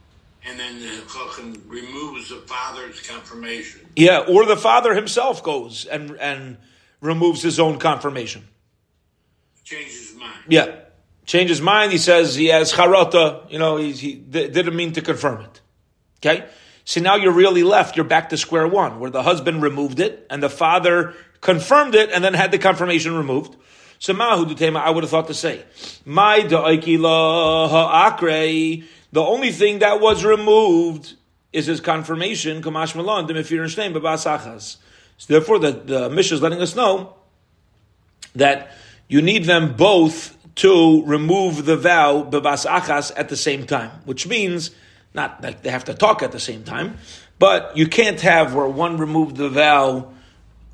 and 0.45 0.59
then 0.59 0.79
the 0.79 1.01
chacham 1.11 1.63
removes 1.67 2.29
the 2.29 2.41
father's 2.47 2.99
confirmation. 3.01 3.81
yeah. 3.95 4.25
Or 4.27 4.45
the 4.45 4.57
father 4.57 4.93
himself 4.93 5.41
goes 5.41 5.85
and 5.85 6.11
and 6.19 6.57
removes 7.01 7.41
his 7.41 7.59
own 7.59 7.79
confirmation. 7.79 8.45
Changes 9.63 10.09
his 10.09 10.15
mind. 10.19 10.43
Yeah. 10.49 10.75
Change 11.25 11.49
his 11.49 11.61
mind. 11.61 11.91
He 11.93 11.97
says 11.97 12.35
he 12.35 12.47
has 12.47 12.73
charata. 12.73 13.49
You 13.51 13.59
know, 13.59 13.77
he's, 13.77 13.99
he 13.99 14.13
d- 14.15 14.47
didn't 14.49 14.75
mean 14.75 14.93
to 14.93 15.01
confirm 15.01 15.41
it. 15.41 15.61
Okay. 16.19 16.45
So 16.87 17.01
now 17.01 17.15
you're 17.17 17.33
really 17.33 17.63
left. 17.63 17.97
You're 17.97 18.05
back 18.05 18.29
to 18.29 18.37
square 18.37 18.65
one, 18.65 19.01
where 19.01 19.09
the 19.11 19.21
husband 19.21 19.61
removed 19.61 19.99
it 19.99 20.25
and 20.29 20.41
the 20.41 20.49
father 20.49 21.13
confirmed 21.41 21.95
it 21.95 22.11
and 22.11 22.23
then 22.23 22.33
had 22.33 22.49
the 22.49 22.57
confirmation 22.57 23.13
removed. 23.13 23.57
So 23.99 24.13
mahu 24.13 24.45
dutema, 24.45 24.79
I 24.79 24.91
would 24.91 25.03
have 25.03 25.11
thought 25.11 25.27
to 25.27 25.33
say, 25.33 25.65
my 26.05 26.39
ha'akre. 26.47 28.23
The 29.11 29.21
only 29.21 29.51
thing 29.51 29.79
that 29.79 29.99
was 29.99 30.23
removed 30.23 31.15
is 31.51 31.65
his 31.65 31.81
confirmation. 31.81 32.61
Kamash 32.61 32.95
Malon, 32.95 33.27
demifir 33.27 33.77
name 33.77 33.93
babasachas. 33.93 34.77
So 35.17 35.33
therefore, 35.33 35.59
the 35.59 35.71
the 35.73 36.09
Mishnah 36.09 36.35
is 36.35 36.41
letting 36.41 36.61
us 36.61 36.73
know 36.73 37.15
that 38.33 38.71
you 39.09 39.21
need 39.21 39.43
them 39.43 39.75
both 39.75 40.37
to 40.55 41.03
remove 41.03 41.65
the 41.65 41.75
vow 41.75 42.23
bebas 42.23 42.65
achas 42.65 43.11
at 43.17 43.27
the 43.27 43.35
same 43.35 43.65
time, 43.65 43.91
which 44.05 44.25
means 44.25 44.71
not 45.17 45.43
like 45.43 45.63
they 45.63 45.69
have 45.69 45.83
to 45.85 45.93
talk 45.93 46.23
at 46.23 46.31
the 46.31 46.39
same 46.39 46.63
time, 46.63 46.97
but 47.39 47.75
you 47.75 47.87
can't 47.87 48.21
have 48.21 48.55
where 48.55 48.67
one 48.67 48.97
removed 48.97 49.35
the 49.35 49.49
vow 49.49 50.13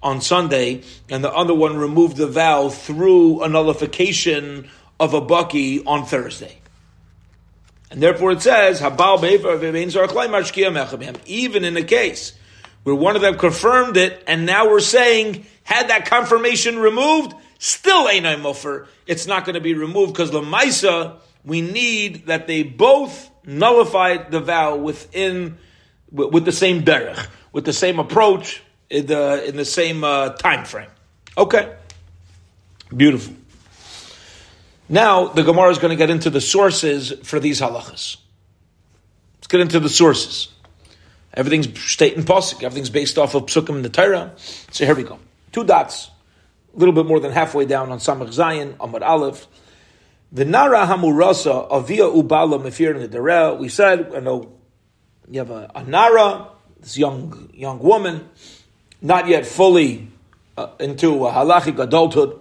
on 0.04 0.22
Sunday 0.22 0.84
and 1.10 1.24
the 1.24 1.34
other 1.34 1.56
one 1.56 1.78
removed 1.78 2.18
the 2.18 2.28
vow 2.28 2.70
through 2.70 3.42
a 3.42 3.50
nullification 3.50 4.70
of 5.00 5.16
a 5.16 5.22
bucky 5.22 5.84
on 5.86 6.06
Thursday. 6.06 6.60
And 7.90 8.02
therefore 8.02 8.32
it 8.34 8.42
says. 8.42 8.82
Even 11.26 11.64
in 11.64 11.78
a 11.78 11.84
case 11.84 12.34
where 12.84 12.96
one 12.96 13.16
of 13.16 13.22
them 13.22 13.38
confirmed 13.38 13.98
it, 13.98 14.24
and 14.28 14.46
now 14.46 14.70
we're 14.70 14.80
saying, 14.82 15.46
had 15.64 15.90
that 15.90 16.06
confirmation 16.06 16.80
removed, 16.80 17.34
still 17.60 18.10
ain't 18.10 18.26
a 18.26 18.38
muffer. 18.38 18.88
It's 19.08 19.26
not 19.26 19.46
going 19.46 19.56
to 19.56 19.62
be 19.62 19.74
removed 19.74 20.14
because 20.14 20.32
lemaisa, 20.32 21.16
we 21.46 21.62
need 21.62 22.26
that 22.26 22.48
they 22.48 22.64
both 22.64 23.30
nullified 23.46 24.32
the 24.32 24.40
vow 24.40 24.76
within 24.76 25.58
with, 26.12 26.46
the 26.46 26.52
same 26.52 26.84
derech, 26.84 27.28
with 27.52 27.66
the 27.66 27.74
same 27.74 28.00
approach, 28.00 28.62
in 28.90 29.08
the 29.08 29.44
in 29.46 29.58
the 29.58 29.66
same 29.66 30.04
uh, 30.04 30.30
time 30.30 30.66
frame. 30.66 30.90
Okay, 31.38 31.76
beautiful. 32.96 33.34
Now 34.88 35.28
the 35.28 35.44
Gemara 35.44 35.72
is 35.72 35.80
going 35.80 35.90
to 35.90 35.96
get 35.96 36.10
into 36.10 36.30
the 36.30 36.42
sources 36.42 37.12
for 37.24 37.40
these 37.40 37.60
halachas. 37.60 38.18
Let's 39.38 39.48
get 39.48 39.62
into 39.62 39.80
the 39.80 39.90
sources. 39.90 40.50
Everything's 41.34 41.80
state 41.82 42.16
and 42.16 42.26
posik. 42.26 42.62
Everything's 42.64 42.92
based 42.92 43.18
off 43.18 43.34
of 43.34 43.48
psukim 43.48 43.78
in 43.78 43.82
the 43.82 43.90
Torah. 43.90 44.34
So 44.72 44.86
here 44.86 44.94
we 44.94 45.04
go. 45.04 45.18
Two 45.52 45.64
dots, 45.64 46.12
a 46.76 46.78
little 46.78 46.94
bit 46.94 47.08
more 47.08 47.20
than 47.20 47.32
halfway 47.32 47.66
down 47.66 47.92
on 47.92 47.98
Samach 47.98 48.28
Zayin, 48.28 48.76
Amud 48.78 49.02
Aleph. 49.02 49.48
The 50.34 50.46
Nara 50.46 50.88
Hamurasa 50.88 51.68
Avia 51.70 52.06
Ubala 52.06 52.60
Mefir 52.60 52.96
Nidara. 52.96 53.56
We 53.56 53.70
said, 53.70 54.12
I 54.16 54.20
know 54.20 54.52
you 55.30 55.38
have 55.38 55.52
a, 55.52 55.70
a 55.75 55.84
Nara, 55.84 56.48
this 56.80 56.98
young 56.98 57.52
young 57.54 57.78
woman, 57.78 58.28
not 59.00 59.28
yet 59.28 59.46
fully 59.46 60.08
uh, 60.58 60.70
into 60.80 61.20
halachic 61.20 61.78
adulthood. 61.78 62.40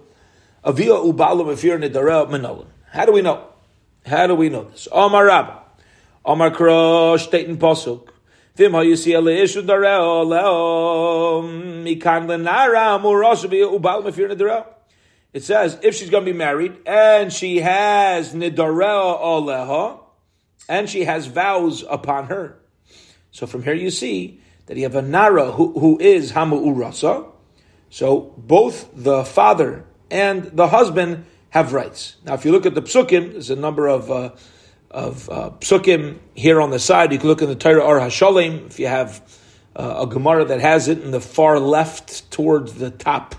Avia 0.63 0.93
Ubala 0.93 1.45
Mefir 1.45 1.77
Nidara 1.77 2.27
Menolan. 2.27 2.65
How 2.89 3.05
do 3.05 3.11
we 3.11 3.21
know? 3.21 3.45
How 4.07 4.25
do 4.25 4.33
we 4.33 4.49
know 4.49 4.63
this? 4.63 4.87
Omar 4.91 5.27
Rabba. 5.27 5.59
Omar 6.25 6.49
Kro 6.49 7.17
State 7.17 7.47
Posuk. 7.59 8.07
Vim 8.55 8.71
hayusi 8.71 9.13
ele 9.13 9.39
ishu 9.43 9.61
dareo 9.61 10.27
leo 10.27 11.43
mikan 11.43 12.25
lenara 12.25 12.99
murashu 12.99 13.47
bi 13.47 13.57
ubal 13.57 14.01
mefir 14.01 14.35
nidareo. 14.35 14.65
It 15.33 15.43
says 15.43 15.79
if 15.81 15.95
she's 15.95 16.11
going 16.11 16.25
to 16.25 16.31
be 16.31 16.37
married 16.37 16.77
and 16.85 17.33
she 17.33 17.57
has 17.57 18.33
nidareo 18.33 19.19
oleha 19.19 19.99
and 20.69 20.89
she 20.89 21.05
has 21.05 21.25
vows 21.25 21.83
upon 21.89 22.27
her. 22.27 22.59
So 23.31 23.47
from 23.47 23.63
here 23.63 23.73
you 23.73 23.89
see 23.89 24.41
that 24.67 24.77
you 24.77 24.83
have 24.83 24.95
a 24.95 25.01
nara 25.01 25.51
who, 25.51 25.77
who 25.79 25.99
is 25.99 26.31
hamu 26.31 26.57
urasa. 26.57 27.27
So 27.89 28.33
both 28.37 28.89
the 28.93 29.25
father 29.25 29.85
and 30.11 30.43
the 30.43 30.67
husband 30.67 31.25
have 31.49 31.73
rights. 31.73 32.15
Now, 32.25 32.35
if 32.35 32.45
you 32.45 32.51
look 32.51 32.65
at 32.65 32.75
the 32.75 32.81
psukim, 32.81 33.33
there's 33.33 33.49
a 33.49 33.55
number 33.55 33.87
of 33.87 34.09
uh, 34.09 34.31
of 34.89 35.29
uh, 35.29 35.49
psukim 35.59 36.19
here 36.35 36.61
on 36.61 36.69
the 36.69 36.79
side. 36.79 37.11
You 37.11 37.17
can 37.17 37.27
look 37.27 37.41
in 37.41 37.49
the 37.49 37.55
Torah 37.55 37.83
Or 37.83 37.99
Hashalim 37.99 38.67
if 38.67 38.79
you 38.79 38.87
have 38.87 39.21
uh, 39.75 40.05
a 40.05 40.07
Gemara 40.07 40.45
that 40.45 40.61
has 40.61 40.87
it 40.87 41.01
in 41.01 41.11
the 41.11 41.19
far 41.19 41.59
left 41.59 42.29
towards 42.31 42.73
the 42.73 42.91
top 42.91 43.35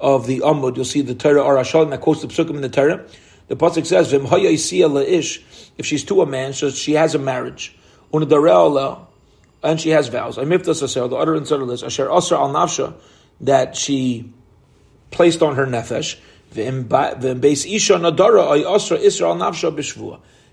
of 0.00 0.26
the 0.26 0.40
Amud. 0.40 0.76
You'll 0.76 0.84
see 0.84 1.02
the 1.02 1.14
Torah 1.14 1.42
Or 1.42 1.56
Hashalim 1.56 1.90
that 1.90 2.00
quotes 2.00 2.22
the 2.22 2.28
psukim 2.28 2.50
in 2.50 2.60
the 2.62 2.68
Torah. 2.68 3.04
The 3.48 3.56
pasuk 3.56 3.84
says, 3.84 4.12
"V'im 4.12 4.26
haya 4.26 4.50
isiya 4.50 4.90
leish." 4.90 5.42
If 5.76 5.84
she's 5.84 6.04
to 6.04 6.22
a 6.22 6.26
man, 6.26 6.52
so 6.52 6.70
she 6.70 6.92
has 6.92 7.14
a 7.14 7.18
marriage, 7.18 7.76
and 8.12 9.80
she 9.80 9.90
has 9.90 10.08
vows. 10.08 10.38
I 10.38 10.44
the 10.44 11.16
utterance 11.18 11.50
of 11.50 11.68
this 11.68 11.82
asher 11.82 12.06
asr 12.06 12.32
al 12.32 12.50
nafsha 12.50 12.94
that 13.40 13.76
she 13.76 14.32
placed 15.10 15.42
on 15.42 15.56
her 15.56 15.66
nefesh. 15.66 16.16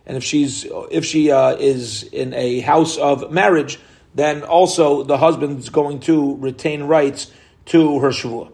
And 0.06 0.18
if 0.18 0.24
she's 0.24 0.66
if 0.92 1.06
she 1.06 1.32
uh, 1.32 1.56
is 1.56 2.04
in 2.04 2.34
a 2.34 2.60
house 2.60 2.98
of 2.98 3.32
marriage, 3.32 3.80
then 4.13 4.44
also 4.44 5.04
the 5.04 5.18
husband's 5.18 5.70
going 5.70 6.00
to 6.01 6.36
retain 6.36 6.84
rights 6.84 7.32
to 7.68 8.00
her 8.00 8.10
shvua. 8.10 8.51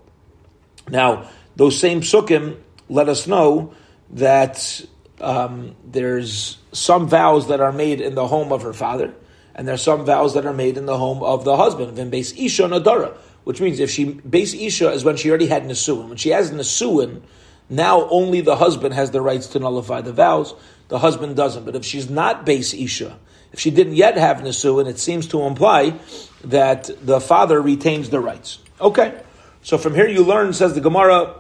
Now, 0.89 1.29
those 1.55 1.79
same 1.79 2.01
psukim 2.01 2.57
let 2.89 3.09
us 3.09 3.27
know 3.27 3.73
that 4.11 4.85
um, 5.21 5.75
there's 5.85 6.57
some 6.71 7.07
vows 7.07 7.47
that 7.47 7.61
are 7.61 7.71
made 7.71 8.01
in 8.01 8.15
the 8.15 8.27
home 8.27 8.51
of 8.51 8.63
her 8.63 8.73
father, 8.73 9.13
and 9.55 9.67
there's 9.67 9.81
some 9.81 10.05
vows 10.05 10.33
that 10.33 10.45
are 10.45 10.53
made 10.53 10.77
in 10.77 10.85
the 10.85 10.97
home 10.97 11.23
of 11.23 11.45
the 11.45 11.55
husband. 11.55 11.95
Base 12.11 12.33
isha 12.37 12.63
nadara, 12.63 13.15
which 13.43 13.61
means 13.61 13.79
if 13.79 13.89
she 13.89 14.05
base 14.05 14.53
isha 14.53 14.91
is 14.91 15.03
when 15.03 15.15
she 15.15 15.29
already 15.29 15.47
had 15.47 15.63
nisuin. 15.63 16.09
When 16.09 16.17
she 16.17 16.29
has 16.29 16.51
nisuin, 16.51 17.21
now 17.69 18.07
only 18.09 18.41
the 18.41 18.55
husband 18.55 18.93
has 18.93 19.11
the 19.11 19.21
rights 19.21 19.47
to 19.47 19.59
nullify 19.59 20.01
the 20.01 20.13
vows. 20.13 20.53
The 20.89 20.99
husband 20.99 21.35
doesn't. 21.35 21.65
But 21.65 21.75
if 21.75 21.85
she's 21.85 22.09
not 22.09 22.45
base 22.45 22.73
isha, 22.73 23.17
if 23.51 23.59
she 23.59 23.71
didn't 23.71 23.95
yet 23.95 24.17
have 24.17 24.37
nisuin, 24.37 24.87
it 24.87 24.99
seems 24.99 25.27
to 25.27 25.41
imply 25.43 25.97
that 26.43 26.89
the 27.01 27.21
father 27.21 27.61
retains 27.61 28.09
the 28.09 28.19
rights. 28.19 28.59
Okay. 28.81 29.19
So 29.63 29.77
from 29.77 29.95
here 29.95 30.07
you 30.07 30.23
learn, 30.23 30.51
says 30.51 30.73
the 30.73 30.81
Gemara, 30.81 31.35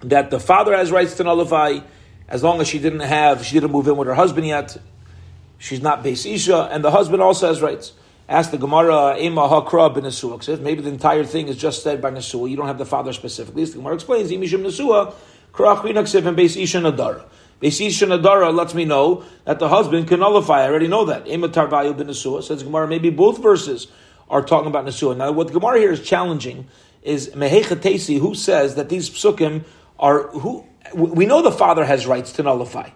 that 0.00 0.30
the 0.30 0.40
father 0.40 0.76
has 0.76 0.90
rights 0.90 1.14
to 1.14 1.24
nullify 1.24 1.78
as 2.28 2.42
long 2.42 2.60
as 2.60 2.66
she 2.66 2.80
didn't 2.80 3.00
have, 3.00 3.44
she 3.44 3.54
didn't 3.54 3.70
move 3.70 3.86
in 3.86 3.96
with 3.96 4.08
her 4.08 4.14
husband 4.14 4.48
yet. 4.48 4.76
She's 5.58 5.80
not 5.80 6.02
base 6.02 6.26
isha, 6.26 6.68
and 6.72 6.82
the 6.82 6.90
husband 6.90 7.22
also 7.22 7.46
has 7.46 7.62
rights. 7.62 7.92
Ask 8.28 8.50
the 8.50 8.58
Gemara, 8.58 9.16
Ema 9.18 9.48
Hakra 9.48 9.94
bin 9.94 10.02
Nesua. 10.02 10.60
Maybe 10.60 10.82
the 10.82 10.88
entire 10.88 11.22
thing 11.22 11.46
is 11.46 11.56
just 11.56 11.84
said 11.84 12.02
by 12.02 12.10
Nesua. 12.10 12.50
You 12.50 12.56
don't 12.56 12.66
have 12.66 12.78
the 12.78 12.84
father 12.84 13.12
specifically. 13.12 13.64
The 13.64 13.76
Gemara 13.76 13.94
explains, 13.94 14.32
Imishim 14.32 14.64
Nesua, 14.64 15.14
Krach 15.52 16.26
and 16.26 16.36
base 16.36 16.56
isha 16.56 16.78
nadara. 16.78 17.24
Base 17.60 17.80
isha 17.80 18.06
nadara 18.06 18.52
lets 18.52 18.74
me 18.74 18.84
know 18.84 19.24
that 19.44 19.60
the 19.60 19.68
husband 19.68 20.08
can 20.08 20.18
nullify. 20.18 20.64
I 20.64 20.66
already 20.66 20.88
know 20.88 21.04
that. 21.04 21.28
Ema 21.28 21.48
Tarvayu 21.48 21.96
bin 21.96 22.08
Nesua. 22.08 22.42
Says 22.42 22.64
Gemara, 22.64 22.88
maybe 22.88 23.10
both 23.10 23.40
verses 23.40 23.86
are 24.28 24.42
talking 24.42 24.66
about 24.66 24.84
Nesua. 24.84 25.16
Now, 25.16 25.30
what 25.30 25.46
the 25.46 25.52
Gemara 25.52 25.78
here 25.78 25.92
is 25.92 26.02
challenging 26.02 26.66
is 27.06 27.30
Mehechatesi, 27.30 28.18
who 28.18 28.34
says 28.34 28.74
that 28.74 28.88
these 28.88 29.08
psukim 29.08 29.64
are 29.98 30.28
who 30.28 30.64
we 30.94 31.26
know 31.26 31.42
the 31.42 31.52
father 31.52 31.84
has 31.84 32.06
rights 32.06 32.32
to 32.32 32.42
nullify. 32.42 32.90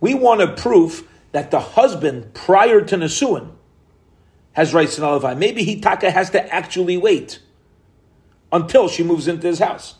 We 0.00 0.14
want 0.14 0.40
a 0.42 0.52
proof 0.52 1.06
that 1.32 1.50
the 1.50 1.60
husband, 1.60 2.34
prior 2.34 2.80
to 2.80 2.96
Nisuin, 2.96 3.52
has 4.52 4.74
rights 4.74 4.96
to 4.96 5.02
nullify. 5.02 5.34
Maybe 5.34 5.64
Hitaka 5.64 6.10
has 6.10 6.30
to 6.30 6.54
actually 6.54 6.96
wait 6.96 7.40
until 8.52 8.88
she 8.88 9.02
moves 9.02 9.28
into 9.28 9.46
his 9.46 9.58
house. 9.58 9.94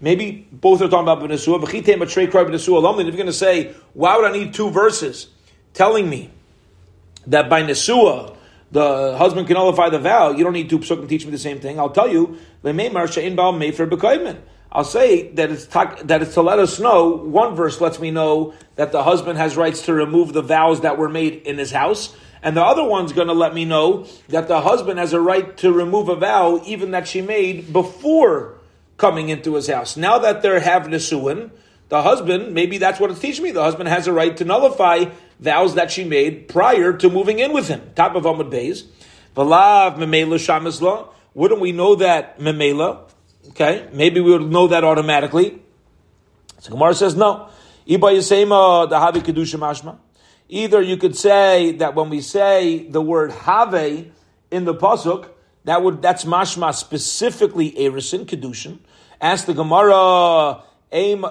Maybe 0.00 0.48
both 0.50 0.82
are 0.82 0.88
talking 0.88 1.08
about 1.08 1.20
Benesua. 1.20 1.62
If 1.62 1.72
you're 1.72 3.12
going 3.12 3.26
to 3.26 3.32
say, 3.32 3.74
why 3.92 4.16
would 4.16 4.24
I 4.24 4.32
need 4.32 4.54
two 4.54 4.70
verses 4.70 5.28
telling 5.74 6.08
me 6.08 6.30
that 7.26 7.48
by 7.48 7.62
Nesua, 7.62 8.36
the 8.72 9.16
husband 9.18 9.46
can 9.46 9.54
nullify 9.54 9.90
the 9.90 9.98
vow, 9.98 10.30
you 10.30 10.42
don't 10.42 10.54
need 10.54 10.70
two 10.70 10.78
psukim 10.78 11.08
teach 11.08 11.24
me 11.24 11.30
the 11.30 11.38
same 11.38 11.60
thing. 11.60 11.78
I'll 11.78 11.90
tell 11.90 12.08
you, 12.08 12.38
I'll 14.74 14.84
say 14.84 15.28
that 15.32 15.50
it's 15.50 15.66
that 15.66 16.22
it's 16.22 16.34
to 16.34 16.42
let 16.42 16.58
us 16.58 16.80
know. 16.80 17.10
One 17.10 17.54
verse 17.54 17.80
lets 17.82 18.00
me 18.00 18.10
know 18.10 18.54
that 18.76 18.90
the 18.90 19.02
husband 19.02 19.38
has 19.38 19.56
rights 19.56 19.82
to 19.82 19.92
remove 19.92 20.32
the 20.32 20.40
vows 20.40 20.80
that 20.80 20.96
were 20.96 21.10
made 21.10 21.42
in 21.42 21.58
his 21.58 21.70
house, 21.70 22.16
and 22.42 22.56
the 22.56 22.62
other 22.62 22.82
one's 22.82 23.12
going 23.12 23.28
to 23.28 23.34
let 23.34 23.52
me 23.52 23.66
know 23.66 24.06
that 24.28 24.48
the 24.48 24.62
husband 24.62 24.98
has 24.98 25.12
a 25.12 25.20
right 25.20 25.54
to 25.58 25.70
remove 25.70 26.08
a 26.08 26.16
vow 26.16 26.62
even 26.64 26.92
that 26.92 27.06
she 27.06 27.20
made 27.20 27.72
before 27.72 28.58
coming 28.96 29.28
into 29.28 29.54
his 29.54 29.68
house. 29.68 29.98
Now 29.98 30.18
that 30.20 30.40
they're 30.40 30.60
have 30.60 30.84
nesuin, 30.84 31.50
the 31.90 32.02
husband 32.02 32.54
maybe 32.54 32.78
that's 32.78 32.98
what 32.98 33.10
it's 33.10 33.20
teaching 33.20 33.44
me. 33.44 33.50
The 33.50 33.62
husband 33.62 33.90
has 33.90 34.06
a 34.06 34.12
right 34.14 34.34
to 34.38 34.46
nullify 34.46 35.10
vows 35.42 35.74
that 35.74 35.90
she 35.90 36.04
made 36.04 36.48
prior 36.48 36.92
to 36.92 37.10
moving 37.10 37.40
in 37.40 37.52
with 37.52 37.68
him. 37.68 37.90
Top 37.94 38.14
of 38.14 38.24
Amud 38.24 38.50
Beis. 38.50 38.84
Valav 39.36 39.96
memela 39.98 40.38
shamizla. 40.38 41.08
Wouldn't 41.34 41.60
we 41.60 41.72
know 41.72 41.96
that 41.96 42.38
memela? 42.38 43.10
Okay, 43.48 43.88
maybe 43.92 44.20
we 44.20 44.30
would 44.30 44.50
know 44.50 44.68
that 44.68 44.84
automatically. 44.84 45.60
So 46.60 46.70
Gemara 46.70 46.94
says 46.94 47.16
no. 47.16 47.48
Either 47.84 48.12
you 50.82 50.96
could 50.96 51.16
say 51.16 51.72
that 51.72 51.94
when 51.96 52.08
we 52.08 52.20
say 52.20 52.86
the 52.86 53.02
word 53.02 53.32
have 53.32 53.74
in 53.74 54.12
the 54.50 54.74
pasuk, 54.74 55.28
that 55.64 55.82
would 55.82 56.00
that's 56.02 56.24
mashma 56.24 56.72
specifically 56.72 57.72
erison 57.72 58.26
kedushin. 58.26 58.78
Ask 59.20 59.46
the 59.46 59.54
Gemara. 59.54 60.62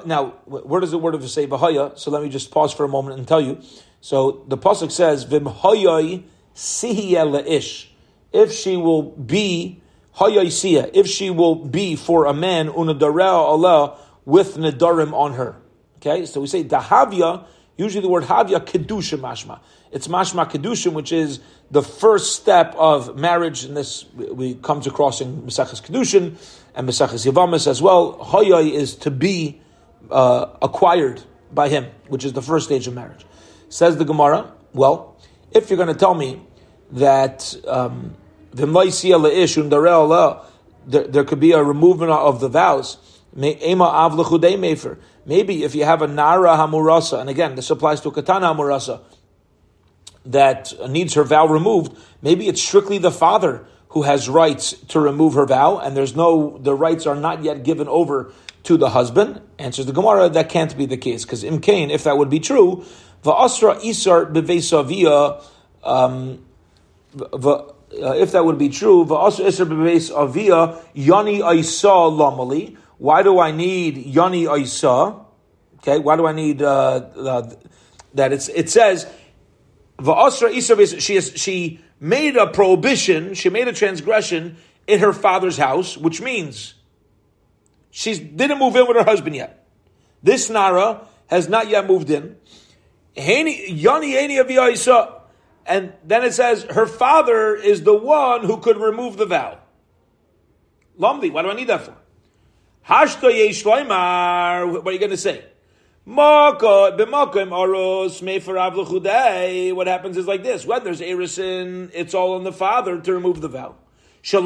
Now, 0.06 0.34
where 0.46 0.82
does 0.82 0.92
the 0.92 0.98
word 0.98 1.16
of 1.16 1.30
say 1.30 1.48
v'haya? 1.48 1.98
So 1.98 2.12
let 2.12 2.24
me 2.24 2.30
just 2.30 2.52
pause 2.52 2.74
for 2.74 2.84
a 2.84 2.90
moment 2.90 3.18
and 3.18 3.26
tell 3.28 3.40
you. 3.40 3.62
So 4.02 4.44
the 4.48 4.58
pasuk 4.58 4.92
says 4.92 5.26
v'mhayai 5.26 6.24
sihiyah 6.56 7.48
ish. 7.48 7.92
If 8.34 8.52
she 8.52 8.78
will 8.78 9.04
be 9.04 9.82
Hayaisia, 10.18 10.92
if 10.94 11.08
she 11.08 11.30
will 11.30 11.56
be 11.56 11.96
for 11.96 12.26
a 12.26 12.34
man, 12.34 12.70
unadarea 12.70 13.32
Allah, 13.32 13.98
with 14.26 14.58
nedarim 14.58 15.14
on 15.14 15.34
her. 15.34 15.56
Okay, 15.98 16.26
so 16.26 16.42
we 16.42 16.48
say 16.48 16.64
dahavya, 16.64 17.46
usually 17.78 18.02
the 18.02 18.10
word 18.10 18.24
havya, 18.24 18.60
kedusha 18.60 19.20
mashma. 19.20 19.60
It's 19.92 20.08
mashma 20.08 20.50
kedusha, 20.50 20.92
which 20.92 21.12
is 21.12 21.40
the 21.70 21.82
first 21.82 22.36
step 22.36 22.76
of 22.76 23.16
marriage, 23.18 23.64
and 23.64 23.78
this 23.78 24.06
we 24.14 24.56
comes 24.56 24.88
across 24.88 25.22
in 25.22 25.44
Mesachas 25.44 25.82
Kedushin 25.82 26.36
and 26.76 26.88
Mesachas 26.88 27.30
Yavamis 27.30 27.68
as 27.68 27.82
well. 27.82 28.18
Hayai 28.18 28.72
is 28.72 28.96
to 28.96 29.12
be 29.12 29.62
uh, 30.10 30.48
acquired 30.62 31.22
by 31.54 31.70
him, 31.70 31.88
which 32.08 32.26
is 32.26 32.34
the 32.34 32.42
first 32.42 32.66
stage 32.66 32.88
of 32.88 32.94
marriage. 32.94 33.26
Says 33.72 33.96
the 33.96 34.04
Gemara, 34.04 34.52
well, 34.74 35.16
if 35.54 35.70
you're 35.70 35.78
going 35.78 35.88
to 35.88 35.96
tell 35.96 36.14
me 36.14 36.42
that 36.92 37.56
um, 37.66 38.18
there, 38.54 38.74
there 41.08 41.24
could 41.24 41.40
be 41.40 41.54
a 41.54 41.64
removal 41.64 42.12
of 42.12 42.42
the 42.42 42.50
vows. 42.50 42.98
Maybe 43.34 43.54
if 45.64 45.74
you 45.74 45.86
have 45.86 46.02
a 46.02 46.08
Nara 46.08 46.50
Hamurasa, 46.58 47.22
and 47.22 47.30
again, 47.30 47.56
this 47.56 47.70
applies 47.70 48.02
to 48.02 48.10
a 48.10 48.12
Katana 48.12 48.54
Hamurasa, 48.54 49.00
that 50.26 50.74
needs 50.90 51.14
her 51.14 51.24
vow 51.24 51.48
removed, 51.48 51.98
maybe 52.22 52.50
it's 52.50 52.62
strictly 52.62 52.98
the 52.98 53.10
father 53.10 53.66
who 53.90 54.02
has 54.02 54.28
rights 54.28 54.74
to 54.90 55.00
remove 55.00 55.36
her 55.36 55.46
vow, 55.46 55.78
and 55.78 55.96
there's 55.96 56.14
no, 56.14 56.58
the 56.58 56.76
rights 56.76 57.06
are 57.08 57.16
not 57.16 57.42
yet 57.42 57.64
given 57.64 57.88
over 57.88 58.34
to 58.64 58.76
the 58.76 58.90
husband. 58.90 59.40
Answers 59.58 59.86
the 59.86 59.94
Gemara, 59.94 60.28
that 60.28 60.50
can't 60.50 60.76
be 60.78 60.86
the 60.86 60.98
case, 60.98 61.24
because 61.24 61.46
Imkain, 61.46 61.90
if 61.90 62.04
that 62.04 62.18
would 62.18 62.30
be 62.30 62.42
true, 62.42 62.84
Va'asra 63.24 63.84
Isar 63.84 64.26
Bevesavia, 64.26 65.44
um, 65.84 66.44
uh, 67.20 68.14
if 68.14 68.32
that 68.32 68.46
would 68.46 68.58
be 68.58 68.70
true, 68.70 69.04
avia 69.04 70.78
yani 70.96 71.42
aisa 71.42 72.10
lamali. 72.10 72.78
Why 72.98 73.24
do 73.24 73.40
I 73.40 73.52
need 73.52 74.06
yani 74.06 74.46
aisa? 74.46 75.26
Okay, 75.78 76.00
why 76.00 76.16
do 76.16 76.26
I 76.26 76.32
need 76.32 76.62
uh, 76.62 76.68
uh, 76.68 77.52
that? 78.14 78.32
It's, 78.34 78.50
it 78.50 78.70
says 78.70 79.08
va'asra 79.98 80.52
isa. 80.52 81.00
She 81.00 81.16
is, 81.16 81.34
she 81.36 81.80
made 82.00 82.38
a 82.38 82.48
prohibition. 82.48 83.34
She 83.34 83.50
made 83.50 83.68
a 83.68 83.74
transgression 83.74 84.58
in 84.88 85.00
her 85.00 85.14
father's 85.14 85.58
house, 85.58 85.98
which 85.98 86.22
means 86.22 86.76
she 87.92 88.18
didn't 88.18 88.58
move 88.58 88.76
in 88.76 88.88
with 88.88 88.98
her 88.98 89.04
husband 89.04 89.36
yet. 89.36 89.68
This 90.24 90.50
nara 90.50 91.06
has 91.28 91.50
not 91.50 91.68
yet 91.68 91.88
moved 91.88 92.10
in. 92.10 92.38
Yani 93.16 93.82
yani 93.82 94.74
isa 94.74 95.22
and 95.66 95.94
then 96.04 96.24
it 96.24 96.34
says 96.34 96.64
her 96.64 96.86
father 96.86 97.56
is 97.56 97.84
the 97.84 97.94
one 97.94 98.44
who 98.44 98.58
could 98.58 98.78
remove 98.78 99.18
the 99.18 99.26
vow. 99.26 99.60
Lamdi, 101.00 101.32
what 101.32 101.44
do 101.44 101.50
I 101.50 101.54
need 101.54 101.68
that 101.68 101.82
for? 101.82 101.96
Hashto 102.88 103.24
What 104.74 104.88
are 104.88 104.92
you 104.92 105.00
going 105.00 105.12
to 105.12 105.18
say? 105.18 105.46
What 106.04 106.62
happens 109.88 110.18
is 110.18 110.28
like 110.28 110.44
this: 110.44 110.66
when 110.66 110.84
there's 110.84 111.00
erison, 111.00 111.92
it's 111.94 112.14
all 112.16 112.34
on 112.34 112.44
the 112.44 112.52
father 112.52 113.00
to 113.00 113.14
remove 113.14 113.42
the 113.42 113.48
vow. 113.48 113.76
So 114.24 114.42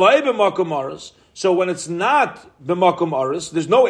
when 1.53 1.69
it's 1.69 1.87
not 1.87 2.65
b'makom 2.65 3.13
aris, 3.13 3.49
there's 3.49 3.69
no 3.69 3.87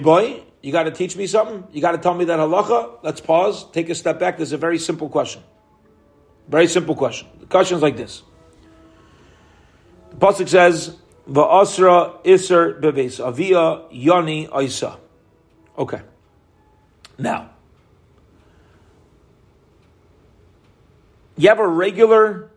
boy, 0.00 0.42
you 0.66 0.72
got 0.72 0.82
to 0.82 0.90
teach 0.90 1.16
me 1.16 1.28
something? 1.28 1.62
You 1.70 1.80
got 1.80 1.92
to 1.92 1.98
tell 1.98 2.12
me 2.12 2.24
that 2.24 2.40
halacha? 2.40 2.98
Let's 3.04 3.20
pause, 3.20 3.70
take 3.70 3.88
a 3.88 3.94
step 3.94 4.18
back. 4.18 4.36
There's 4.36 4.50
a 4.50 4.56
very 4.56 4.80
simple 4.80 5.08
question. 5.08 5.40
Very 6.48 6.66
simple 6.66 6.96
question. 6.96 7.28
The 7.38 7.46
question 7.46 7.76
is 7.76 7.84
like 7.84 7.96
this. 7.96 8.24
The 10.10 10.16
Pasuk 10.16 10.48
says, 10.48 10.96
Va'asra 11.30 12.18
iser 12.26 12.72
beves 12.80 13.20
avia 13.20 13.82
yoni 13.92 14.48
aisa. 14.48 14.98
Okay. 15.78 16.00
Now, 17.16 17.50
you 21.36 21.48
have 21.48 21.60
a 21.60 21.68
regular, 21.68 22.50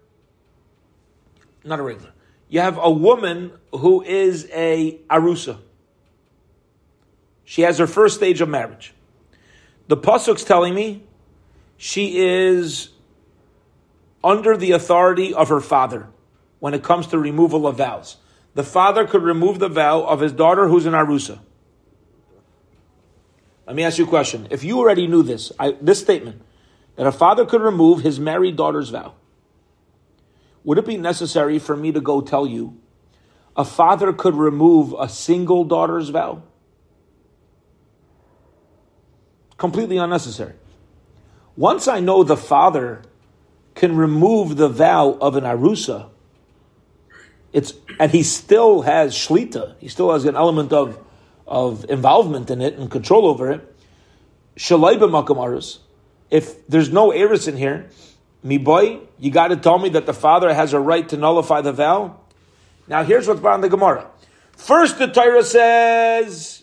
not 1.63 1.79
a 1.79 1.83
regular, 1.83 2.13
you 2.47 2.59
have 2.59 2.79
a 2.81 2.89
woman 2.89 3.51
who 3.71 4.01
is 4.01 4.49
a 4.51 4.97
arusa. 5.11 5.59
She 7.49 7.63
has 7.63 7.79
her 7.79 7.87
first 7.87 8.13
stage 8.13 8.41
of 8.41 8.47
marriage. 8.47 8.93
The 9.87 9.97
pasuk's 9.97 10.43
telling 10.43 10.75
me 10.75 11.01
she 11.77 12.19
is 12.19 12.89
under 14.23 14.55
the 14.55 14.73
authority 14.73 15.33
of 15.33 15.49
her 15.49 15.59
father 15.59 16.09
when 16.59 16.75
it 16.75 16.83
comes 16.83 17.07
to 17.07 17.17
removal 17.17 17.65
of 17.65 17.77
vows. 17.77 18.17
The 18.53 18.63
father 18.63 19.07
could 19.07 19.23
remove 19.23 19.57
the 19.57 19.67
vow 19.67 20.03
of 20.03 20.19
his 20.19 20.31
daughter 20.31 20.67
who's 20.67 20.85
in 20.85 20.93
arusa. 20.93 21.39
Let 23.65 23.75
me 23.75 23.83
ask 23.83 23.97
you 23.97 24.05
a 24.05 24.07
question. 24.07 24.47
If 24.51 24.63
you 24.63 24.77
already 24.77 25.07
knew 25.07 25.23
this, 25.23 25.51
I, 25.57 25.71
this 25.81 25.99
statement, 25.99 26.43
that 26.97 27.07
a 27.07 27.11
father 27.11 27.47
could 27.47 27.61
remove 27.61 28.01
his 28.01 28.19
married 28.19 28.57
daughter's 28.57 28.89
vow, 28.89 29.15
would 30.63 30.77
it 30.77 30.85
be 30.85 30.97
necessary 30.97 31.57
for 31.57 31.75
me 31.75 31.91
to 31.93 31.99
go 31.99 32.21
tell 32.21 32.45
you 32.45 32.79
a 33.57 33.65
father 33.65 34.13
could 34.13 34.35
remove 34.35 34.93
a 34.99 35.09
single 35.09 35.63
daughter's 35.63 36.09
vow? 36.09 36.43
Completely 39.59 39.97
unnecessary. 39.97 40.53
Once 41.55 41.87
I 41.87 41.99
know 41.99 42.23
the 42.23 42.37
father 42.37 43.03
can 43.75 43.95
remove 43.95 44.57
the 44.57 44.69
vow 44.69 45.17
of 45.21 45.35
an 45.35 45.43
arusa, 45.43 46.09
it's 47.53 47.73
and 47.99 48.11
he 48.11 48.23
still 48.23 48.81
has 48.81 49.13
shlita, 49.13 49.75
he 49.79 49.87
still 49.87 50.11
has 50.11 50.25
an 50.25 50.35
element 50.35 50.73
of 50.73 50.97
of 51.45 51.85
involvement 51.89 52.49
in 52.49 52.61
it 52.61 52.75
and 52.75 52.89
control 52.89 53.27
over 53.27 53.51
it. 53.51 53.75
Shalai 54.55 54.97
b'makam 54.97 55.77
If 56.31 56.67
there's 56.67 56.91
no 56.91 57.11
eris 57.11 57.47
in 57.47 57.57
here, 57.57 57.89
me 58.43 58.57
boy, 58.57 58.99
you 59.17 59.31
got 59.31 59.49
to 59.49 59.57
tell 59.57 59.77
me 59.77 59.89
that 59.89 60.05
the 60.05 60.13
father 60.13 60.53
has 60.53 60.73
a 60.73 60.79
right 60.79 61.07
to 61.09 61.17
nullify 61.17 61.61
the 61.61 61.73
vow. 61.73 62.19
Now 62.87 63.03
here's 63.03 63.27
what's 63.27 63.41
behind 63.41 63.63
the 63.63 63.69
Gemara. 63.69 64.07
First, 64.53 64.99
the 64.99 65.07
Torah 65.07 65.43
says 65.43 66.58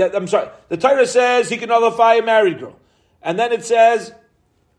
yeah, 0.00 0.08
I'm 0.14 0.26
sorry. 0.26 0.48
The 0.70 0.78
Torah 0.78 1.06
says 1.06 1.50
he 1.50 1.58
can 1.58 1.68
nullify 1.68 2.14
a 2.14 2.22
married 2.22 2.58
girl, 2.58 2.74
and 3.20 3.38
then 3.38 3.52
it 3.52 3.64
says 3.64 4.14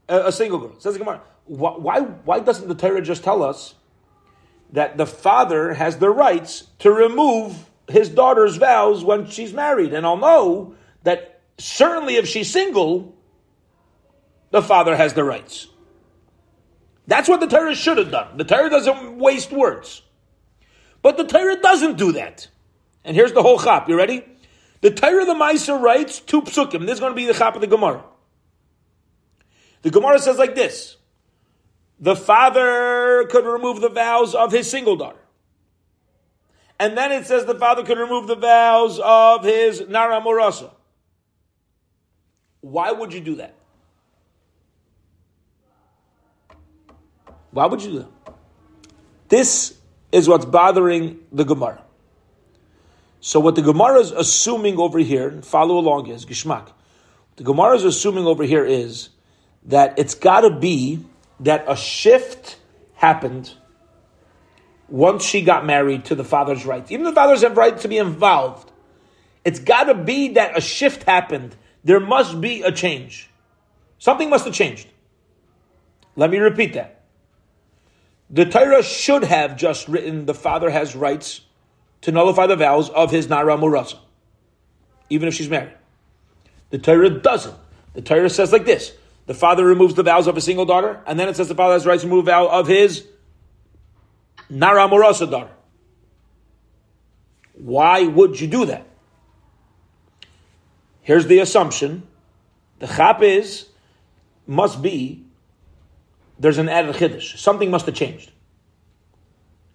a, 0.10 0.28
a 0.28 0.32
single 0.32 0.58
girl. 0.58 0.72
It 0.72 0.82
says 0.82 0.98
Gemara. 0.98 1.22
Why, 1.46 2.00
why 2.00 2.40
doesn't 2.40 2.68
the 2.68 2.76
Torah 2.76 3.02
just 3.02 3.24
tell 3.24 3.44
us 3.44 3.76
that 4.72 4.98
the 4.98 5.06
father 5.06 5.74
has 5.74 5.98
the 5.98 6.10
rights 6.10 6.68
to 6.80 6.92
remove 6.92 7.70
his 7.88 8.10
daughter's 8.10 8.58
vows 8.58 9.04
when 9.04 9.28
she's 9.28 9.54
married? 9.54 9.94
And 9.94 10.08
I'll 10.08 10.18
know 10.18 10.76
that 11.04 11.42
certainly 11.60 12.16
if 12.16 12.28
she's 12.28 12.52
single, 12.52 13.16
the 14.50 14.64
father 14.64 14.96
has 14.96 15.14
the 15.14 15.24
rights. 15.24 15.68
That's 17.06 17.30
what 17.30 17.42
the 17.42 17.48
Torah 17.48 17.76
should 17.76 17.98
have 18.00 18.10
done. 18.10 18.38
The 18.38 18.44
Torah 18.44 18.70
doesn't 18.70 19.20
waste 19.20 19.52
words. 19.52 20.02
But 21.04 21.18
the 21.18 21.26
Torah 21.26 21.58
doesn't 21.58 21.98
do 21.98 22.14
that. 22.14 22.48
And 23.04 23.16
here's 23.16 23.34
the 23.34 23.44
whole 23.44 23.60
chap. 23.60 23.88
You 23.88 23.98
ready? 23.98 24.24
The 24.82 24.92
Torah 24.92 25.26
the 25.26 25.34
Meiser 25.34 25.80
writes 25.80 26.20
two 26.20 26.42
psukim. 26.42 26.82
This 26.82 26.96
is 26.96 27.00
going 27.00 27.12
to 27.12 27.16
be 27.16 27.26
the 27.26 27.34
chap 27.34 27.56
of 27.56 27.62
the 27.62 27.68
Gemara. 27.68 28.04
The 29.84 29.92
Gemara 29.92 30.20
says 30.20 30.38
like 30.38 30.56
this. 30.56 30.98
The 32.00 32.16
father 32.16 33.28
could 33.30 33.46
remove 33.46 33.80
the 33.80 33.90
vows 33.90 34.34
of 34.34 34.52
his 34.52 34.70
single 34.70 34.96
daughter. 34.96 35.20
And 36.80 36.98
then 36.98 37.12
it 37.12 37.28
says 37.28 37.46
the 37.46 37.58
father 37.60 37.84
could 37.84 38.00
remove 38.00 38.26
the 38.26 38.36
vows 38.36 39.00
of 39.00 39.44
his 39.44 39.88
Nara 39.88 40.20
Morasa. 40.20 40.72
Why 42.62 42.92
would 42.92 43.14
you 43.14 43.22
do 43.22 43.36
that? 43.36 43.54
Why 47.52 47.68
would 47.68 47.84
you 47.84 47.92
do 47.92 48.00
that? 48.00 48.34
This 49.30 49.78
is 50.12 50.28
what's 50.28 50.46
bothering 50.46 51.20
the 51.32 51.44
Gemara. 51.44 51.84
So 53.22 53.40
what 53.40 53.54
the 53.54 53.62
Gemara 53.62 54.00
is 54.00 54.12
assuming 54.12 54.80
over 54.80 54.98
here, 54.98 55.42
follow 55.44 55.78
along 55.78 56.08
is 56.08 56.26
Gishmak. 56.26 56.70
The 57.36 57.44
Gemara 57.44 57.76
is 57.76 57.86
assuming 57.86 58.26
over 58.26 58.44
here 58.44 58.66
is 58.66 59.10
that 59.66 59.98
it's 60.00 60.16
got 60.16 60.42
to 60.42 60.50
be 60.50 61.06
that 61.40 61.64
a 61.68 61.76
shift 61.76 62.58
happened 62.96 63.54
once 64.88 65.24
she 65.24 65.42
got 65.42 65.66
married 65.66 66.06
to 66.06 66.16
the 66.16 66.24
father's 66.24 66.66
rights. 66.66 66.92
Even 66.92 67.06
the 67.06 67.14
fathers 67.14 67.44
have 67.44 67.56
right 67.56 67.78
to 67.78 67.88
be 67.88 68.00
involved. 68.00 68.72
It's 69.46 69.60
got 69.60 69.84
to 69.84 69.94
be 69.94 70.30
that 70.30 70.58
a 70.58 70.62
shift 70.62 71.04
happened. 71.04 71.56
There 71.84 72.00
must 72.00 72.42
be 72.42 72.64
a 72.64 72.72
change. 72.72 73.30
Something 74.00 74.32
must 74.32 74.46
have 74.46 74.54
changed. 74.56 74.88
Let 76.16 76.32
me 76.32 76.40
repeat 76.40 76.74
that. 76.74 77.04
The 78.32 78.46
Torah 78.46 78.82
should 78.82 79.24
have 79.26 79.58
just 79.58 79.88
written 79.88 80.26
the 80.26 80.34
father 80.34 80.72
has 80.72 80.96
rights 80.96 81.42
to 82.02 82.12
nullify 82.12 82.48
the 82.48 82.56
vows 82.56 82.90
of 82.90 83.12
his 83.12 83.30
Nara 83.30 83.58
Murasa, 83.58 83.98
even 85.10 85.28
if 85.28 85.34
she's 85.34 85.50
married. 85.50 85.74
The 86.72 86.80
Torah 86.80 87.10
doesn't. 87.10 87.56
The 87.94 88.02
Torah 88.02 88.30
says 88.30 88.52
like 88.52 88.66
this 88.66 88.94
the 89.28 89.34
father 89.34 89.66
removes 89.66 89.94
the 89.94 90.04
vows 90.04 90.28
of 90.28 90.38
a 90.38 90.42
single 90.42 90.66
daughter, 90.66 91.02
and 91.06 91.20
then 91.20 91.30
it 91.30 91.36
says 91.36 91.48
the 91.48 91.56
father 91.56 91.74
has 91.74 91.86
rights 91.86 92.02
to 92.04 92.08
remove 92.08 92.26
vow 92.26 92.48
of 92.48 92.68
his 92.68 93.06
Nara 94.50 94.88
Murasa 94.88 95.30
daughter. 95.30 95.52
Why 97.54 98.04
would 98.04 98.40
you 98.40 98.48
do 98.48 98.66
that? 98.66 98.88
Here's 101.02 101.28
the 101.28 101.40
assumption. 101.40 102.04
The 102.80 102.88
chap 102.88 103.22
is, 103.22 103.68
must 104.48 104.82
be 104.82 105.26
there's 106.40 106.58
an 106.58 106.70
added 106.70 106.96
chiddush. 106.96 107.38
Something 107.38 107.70
must 107.70 107.86
have 107.86 107.94
changed. 107.94 108.32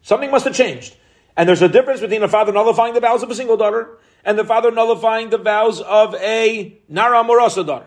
Something 0.02 0.30
must 0.30 0.44
have 0.44 0.54
changed. 0.54 0.96
And 1.36 1.48
there's 1.48 1.62
a 1.62 1.68
difference 1.68 2.00
between 2.00 2.22
a 2.22 2.28
father 2.28 2.52
nullifying 2.52 2.94
the 2.94 3.00
vows 3.00 3.22
of 3.22 3.30
a 3.30 3.34
single 3.34 3.56
daughter 3.56 3.98
and 4.24 4.38
the 4.38 4.44
father 4.44 4.70
nullifying 4.70 5.30
the 5.30 5.38
vows 5.38 5.80
of 5.80 6.14
a 6.16 6.78
Nara 6.88 7.22
Morasa 7.22 7.66
daughter. 7.66 7.86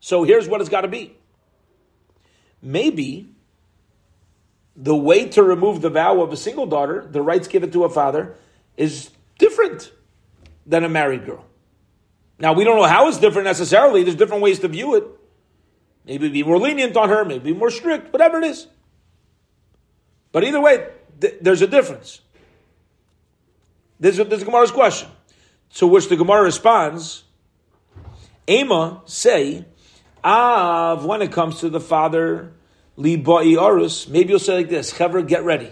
So 0.00 0.24
here's 0.24 0.48
what 0.48 0.60
it's 0.60 0.70
got 0.70 0.82
to 0.82 0.88
be. 0.88 1.16
Maybe 2.62 3.28
the 4.76 4.96
way 4.96 5.28
to 5.28 5.42
remove 5.42 5.82
the 5.82 5.90
vow 5.90 6.22
of 6.22 6.32
a 6.32 6.36
single 6.36 6.66
daughter, 6.66 7.06
the 7.08 7.22
rights 7.22 7.48
given 7.48 7.70
to 7.72 7.84
a 7.84 7.88
father, 7.88 8.34
is 8.76 9.10
different 9.38 9.92
than 10.66 10.84
a 10.84 10.88
married 10.88 11.26
girl. 11.26 11.44
Now, 12.38 12.54
we 12.54 12.64
don't 12.64 12.76
know 12.76 12.88
how 12.88 13.08
it's 13.08 13.18
different 13.18 13.46
necessarily. 13.46 14.02
There's 14.02 14.16
different 14.16 14.42
ways 14.42 14.58
to 14.60 14.68
view 14.68 14.96
it. 14.96 15.04
Maybe 16.04 16.28
be 16.28 16.42
more 16.42 16.58
lenient 16.58 16.96
on 16.96 17.08
her, 17.08 17.24
maybe 17.24 17.52
more 17.52 17.70
strict, 17.70 18.12
whatever 18.12 18.38
it 18.38 18.44
is. 18.44 18.66
But 20.34 20.42
either 20.42 20.60
way, 20.60 20.88
th- 21.20 21.36
there's 21.40 21.62
a 21.62 21.68
difference. 21.68 22.20
This 24.00 24.18
is, 24.18 24.26
this 24.26 24.40
is 24.40 24.44
Gemara's 24.44 24.72
question. 24.72 25.08
To 25.76 25.86
which 25.86 26.08
the 26.08 26.16
Gemara 26.16 26.42
responds, 26.42 27.22
Ema 28.48 29.02
say, 29.06 29.64
Av, 30.24 31.04
when 31.04 31.22
it 31.22 31.30
comes 31.30 31.60
to 31.60 31.70
the 31.70 31.78
father, 31.78 32.52
li 32.96 33.16
arus, 33.16 34.08
maybe 34.08 34.30
you'll 34.30 34.40
say 34.40 34.56
like 34.56 34.68
this, 34.68 34.92
Chaver, 34.92 35.24
get 35.24 35.44
ready. 35.44 35.70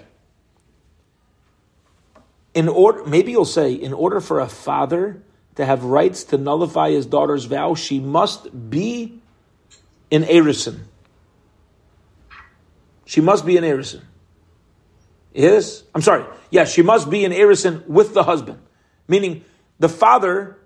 In 2.55 2.69
order, 2.69 3.05
maybe 3.05 3.33
you'll 3.33 3.45
say, 3.45 3.73
in 3.73 3.93
order 3.93 4.21
for 4.21 4.39
a 4.39 4.49
father 4.49 5.25
to 5.57 5.65
have 5.65 5.83
rights 5.83 6.23
to 6.25 6.39
nullify 6.39 6.91
his 6.91 7.05
daughter's 7.05 7.47
vow, 7.47 7.75
she 7.75 7.99
must 7.99 8.71
be 8.71 9.21
in 10.09 10.23
Erison. 10.23 10.83
She 13.05 13.21
must 13.21 13.45
be 13.45 13.57
in 13.57 13.65
Erison. 13.65 14.03
Yes? 15.35 15.85
I'm 15.95 16.03
sorry. 16.03 16.25
Yes, 16.51 16.73
she 16.73 16.83
must 16.83 17.11
be 17.11 17.25
in 17.25 17.33
Erison 17.33 17.87
with 17.87 18.15
the 18.15 18.23
husband. 18.25 18.59
Meaning 19.09 19.45
the 19.79 19.89
father 19.89 20.59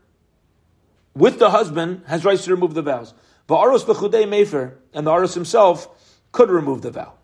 with 1.14 1.38
the 1.38 1.50
husband 1.50 2.02
has 2.06 2.24
rights 2.24 2.44
to 2.44 2.50
remove 2.50 2.74
the 2.74 2.82
vows. 2.82 3.14
But 3.46 3.56
Aros 3.56 3.84
Bechudei 3.84 4.26
Mefer 4.26 4.74
and 4.92 5.06
the 5.06 5.10
Aros 5.10 5.34
himself 5.34 5.88
could 6.32 6.50
remove 6.50 6.82
the 6.82 6.90
vow. 6.90 7.14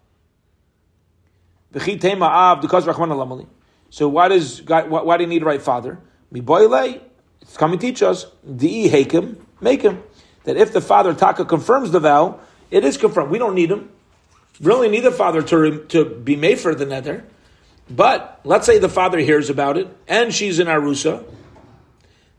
So 3.91 4.09
why 4.09 4.29
does 4.29 4.61
God, 4.61 4.91
why, 4.91 5.03
why 5.03 5.17
do 5.17 5.25
you 5.25 5.29
need 5.29 5.43
a 5.43 5.45
right 5.45 5.61
father? 5.61 5.99
It's 6.33 7.57
coming 7.57 7.79
to 7.79 7.87
teach 7.87 8.03
us. 8.03 8.27
Di 8.57 8.89
hakim, 8.89 9.47
make 9.61 9.83
him 9.83 10.03
that 10.45 10.57
if 10.57 10.73
the 10.73 10.81
father 10.81 11.13
Taka 11.15 11.45
confirms 11.45 11.91
the 11.91 12.01
vow, 12.01 12.41
it 12.71 12.85
is 12.85 12.97
confirmed. 12.97 13.31
We 13.31 13.39
don't 13.39 13.55
need 13.55 13.71
him. 13.71 13.91
We 14.61 14.73
only 14.73 14.89
need 14.89 15.01
the 15.01 15.13
father 15.13 15.43
to, 15.43 15.85
to 15.87 16.05
be 16.05 16.37
made 16.37 16.61
for 16.61 16.75
the 16.75 16.87
neder. 16.87 17.25
But 17.95 18.41
let's 18.45 18.65
say 18.65 18.79
the 18.79 18.89
father 18.89 19.19
hears 19.19 19.51
about 19.51 19.77
it 19.77 19.89
and 20.09 20.35
she's 20.35 20.59
in 20.59 20.67
Arusa. 20.67 21.25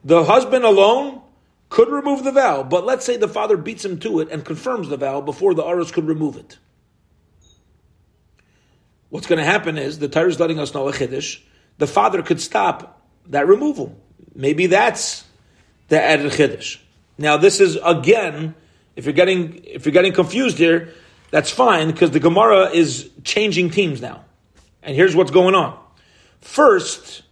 The 0.04 0.24
husband 0.24 0.66
alone 0.66 1.22
could 1.70 1.89
remove 1.89 2.24
the 2.24 2.32
vow, 2.32 2.63
but 2.63 2.86
let's 2.86 3.06
say 3.06 3.18
the 3.18 3.28
father 3.28 3.56
beats 3.56 3.86
him 3.86 4.00
to 4.00 4.20
it 4.20 4.30
and 4.32 4.44
confirms 4.44 4.89
the 4.89 4.98
vow 4.98 5.22
before 5.22 5.54
the 5.54 5.63
Arus 5.63 5.94
could 5.94 6.06
remove 6.06 6.38
it. 6.38 6.58
What's 9.10 9.28
going 9.28 9.39
to 9.39 9.46
happen 9.46 9.78
is 9.78 10.00
the 10.00 10.08
Torah 10.08 10.28
is 10.28 10.39
letting 10.39 10.60
us 10.60 10.74
know 10.74 10.88
a 10.88 10.92
chiddush. 10.92 11.39
The 11.78 11.88
father 11.88 12.24
could 12.24 12.42
stop 12.42 13.02
that 13.28 13.48
removal. 13.48 13.96
Maybe 14.34 14.66
that's 14.66 15.24
the 15.89 16.02
added 16.02 16.32
chiddush. 16.32 16.80
Now, 17.18 17.38
this 17.38 17.60
is 17.60 17.78
again, 17.84 18.56
if 18.96 19.06
you're 19.06 19.13
getting 19.13 19.63
if 19.66 19.86
you're 19.86 19.94
getting 19.94 20.13
confused 20.13 20.58
here, 20.58 20.94
that's 21.30 21.52
fine 21.52 21.92
because 21.92 22.10
the 22.10 22.20
Gemara 22.20 22.72
is 22.72 23.10
changing 23.24 23.70
teams 23.70 24.02
now. 24.02 24.26
And 24.84 24.96
here's 24.96 25.15
what's 25.15 25.32
going 25.32 25.56
on. 25.56 25.80
First, 26.41 27.24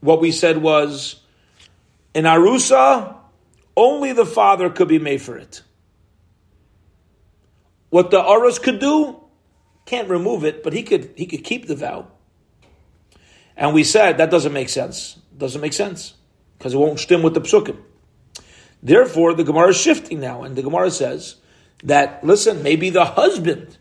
what 0.00 0.20
we 0.20 0.32
said 0.32 0.58
was 0.58 1.20
in 2.12 2.24
Arusa, 2.24 3.16
only 3.76 4.12
the 4.12 4.26
father 4.26 4.68
could 4.68 4.88
be 4.88 4.98
made 4.98 5.22
for 5.22 5.38
it. 5.38 5.62
What 7.90 8.10
the 8.10 8.20
Arus 8.20 8.60
could 8.60 8.80
do, 8.80 9.22
can't 9.86 10.08
remove 10.08 10.44
it, 10.44 10.62
but 10.62 10.72
he 10.72 10.82
could 10.82 11.12
he 11.16 11.26
could 11.26 11.44
keep 11.44 11.66
the 11.66 11.76
vow. 11.76 12.08
And 13.56 13.74
we 13.74 13.84
said 13.84 14.18
that 14.18 14.30
doesn't 14.30 14.52
make 14.52 14.68
sense. 14.68 15.18
Doesn't 15.36 15.60
make 15.60 15.72
sense 15.72 16.14
because 16.58 16.74
it 16.74 16.78
won't 16.78 17.00
stem 17.00 17.22
with 17.22 17.34
the 17.34 17.40
psukim. 17.40 17.76
Therefore, 18.82 19.34
the 19.34 19.44
Gemara 19.44 19.68
is 19.68 19.76
shifting 19.76 20.20
now, 20.20 20.42
and 20.42 20.56
the 20.56 20.62
Gemara 20.62 20.90
says 20.90 21.36
that, 21.84 22.24
listen, 22.24 22.62
maybe 22.62 22.90
the 22.90 23.04
husband 23.04 23.76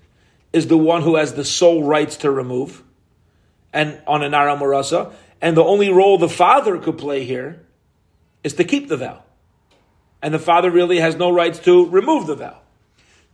is 0.54 0.68
the 0.68 0.78
one 0.78 1.02
who 1.02 1.16
has 1.16 1.34
the 1.34 1.46
sole 1.46 1.84
rights 1.84 2.18
to 2.18 2.32
remove, 2.32 2.84
and 3.74 4.02
on 4.08 4.24
an 4.24 4.34
Aram 4.34 4.60
Marasa, 4.60 5.14
and 5.42 5.58
the 5.58 5.64
only 5.64 5.90
role 5.90 6.18
the 6.18 6.30
father 6.30 6.78
could 6.78 6.98
play 6.98 7.24
here 7.24 7.64
is 8.44 8.54
to 8.56 8.64
keep 8.64 8.88
the 8.88 8.98
vow. 8.98 9.24
And 10.22 10.34
the 10.34 10.40
father 10.40 10.70
really 10.70 11.00
has 11.00 11.16
no 11.16 11.32
rights 11.32 11.60
to 11.60 11.90
remove 11.90 12.28
the 12.28 12.36
vow. 12.36 12.60